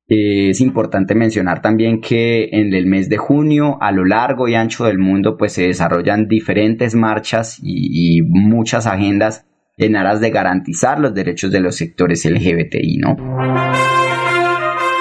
Eh, 0.06 0.50
es 0.50 0.60
importante 0.60 1.14
mencionar 1.14 1.62
también 1.62 2.00
que 2.02 2.50
en 2.52 2.74
el 2.74 2.86
mes 2.86 3.08
de 3.08 3.16
junio, 3.16 3.78
a 3.80 3.90
lo 3.90 4.04
largo 4.04 4.48
y 4.48 4.54
ancho 4.54 4.84
del 4.84 4.98
mundo, 4.98 5.36
pues 5.38 5.54
se 5.54 5.66
desarrollan 5.66 6.28
diferentes 6.28 6.94
marchas 6.94 7.58
y, 7.62 8.20
muchas 8.22 8.86
agendas 8.86 9.46
en 9.78 9.96
aras 9.96 10.20
de 10.20 10.30
garantizar 10.30 11.00
los 11.00 11.14
derechos 11.14 11.50
de 11.50 11.60
los 11.60 11.76
sectores 11.76 12.24
LGBTI, 12.24 12.98
¿no? 12.98 13.16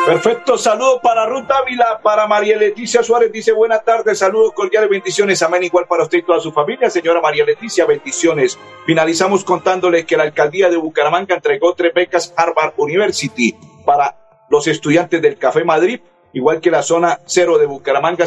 Perfecto, 0.05 0.57
saludo 0.57 0.99
para 1.01 1.25
Ruth 1.25 1.49
Ávila, 1.49 2.01
para 2.03 2.27
María 2.27 2.57
Leticia 2.57 3.01
Suárez, 3.01 3.31
dice 3.31 3.53
buenas 3.53 3.85
tardes, 3.85 4.19
saludos 4.19 4.51
cordiales, 4.51 4.89
bendiciones, 4.89 5.41
amén, 5.41 5.63
igual 5.63 5.85
para 5.87 6.03
usted 6.03 6.17
y 6.17 6.23
toda 6.23 6.41
su 6.41 6.51
familia, 6.51 6.89
señora 6.89 7.21
María 7.21 7.45
Leticia, 7.45 7.85
bendiciones. 7.85 8.59
Finalizamos 8.85 9.45
contándole 9.45 10.05
que 10.05 10.17
la 10.17 10.23
alcaldía 10.23 10.69
de 10.69 10.75
Bucaramanga 10.75 11.35
entregó 11.35 11.73
tres 11.73 11.93
becas 11.93 12.33
Harvard 12.35 12.73
University 12.75 13.55
para 13.85 14.17
los 14.49 14.67
estudiantes 14.67 15.21
del 15.21 15.37
Café 15.37 15.63
Madrid, 15.63 16.01
igual 16.33 16.59
que 16.59 16.69
la 16.69 16.83
zona 16.83 17.19
cero 17.25 17.57
de 17.57 17.65
Bucaramanga, 17.65 18.25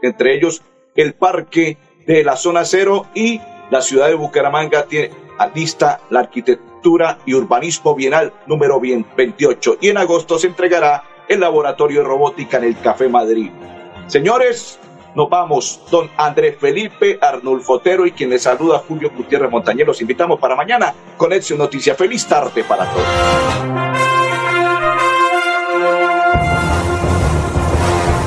entre 0.00 0.34
ellos 0.34 0.62
el 0.94 1.12
parque 1.12 1.76
de 2.06 2.24
la 2.24 2.36
zona 2.36 2.64
cero 2.64 3.06
y 3.14 3.38
la 3.70 3.82
ciudad 3.82 4.08
de 4.08 4.14
Bucaramanga 4.14 4.84
tiene 4.84 5.10
lista 5.54 6.00
la 6.08 6.20
arquitectura 6.20 6.71
y 7.24 7.34
urbanismo 7.34 7.94
bienal 7.94 8.32
número 8.46 8.80
28 8.80 9.76
y 9.80 9.88
en 9.88 9.98
agosto 9.98 10.38
se 10.38 10.48
entregará 10.48 11.04
el 11.28 11.40
laboratorio 11.40 12.00
de 12.00 12.08
robótica 12.08 12.58
en 12.58 12.64
el 12.64 12.80
Café 12.80 13.08
Madrid. 13.08 13.50
Señores, 14.08 14.80
nos 15.14 15.30
vamos. 15.30 15.80
Don 15.90 16.10
Andrés 16.16 16.56
Felipe 16.58 17.18
Arnulfotero 17.20 18.04
y 18.04 18.12
quien 18.12 18.30
les 18.30 18.42
saluda 18.42 18.82
Julio 18.86 19.10
Gutiérrez 19.16 19.50
Montañez. 19.50 19.86
Los 19.86 20.00
invitamos 20.00 20.40
para 20.40 20.56
mañana. 20.56 20.92
Conexión 21.16 21.58
Noticia. 21.58 21.94
Feliz 21.94 22.26
tarde 22.26 22.64
para 22.64 22.90
todos. 22.90 23.06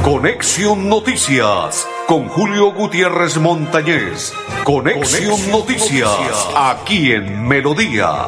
Conexión 0.03 0.87
Noticias 0.87 1.87
con 2.07 2.29
Julio 2.29 2.71
Gutiérrez 2.71 3.37
Montañez. 3.37 4.33
Conexión, 4.63 5.51
Noticias, 5.51 6.49
aquí 6.55 7.11
en 7.11 7.47
Melodía, 7.47 8.27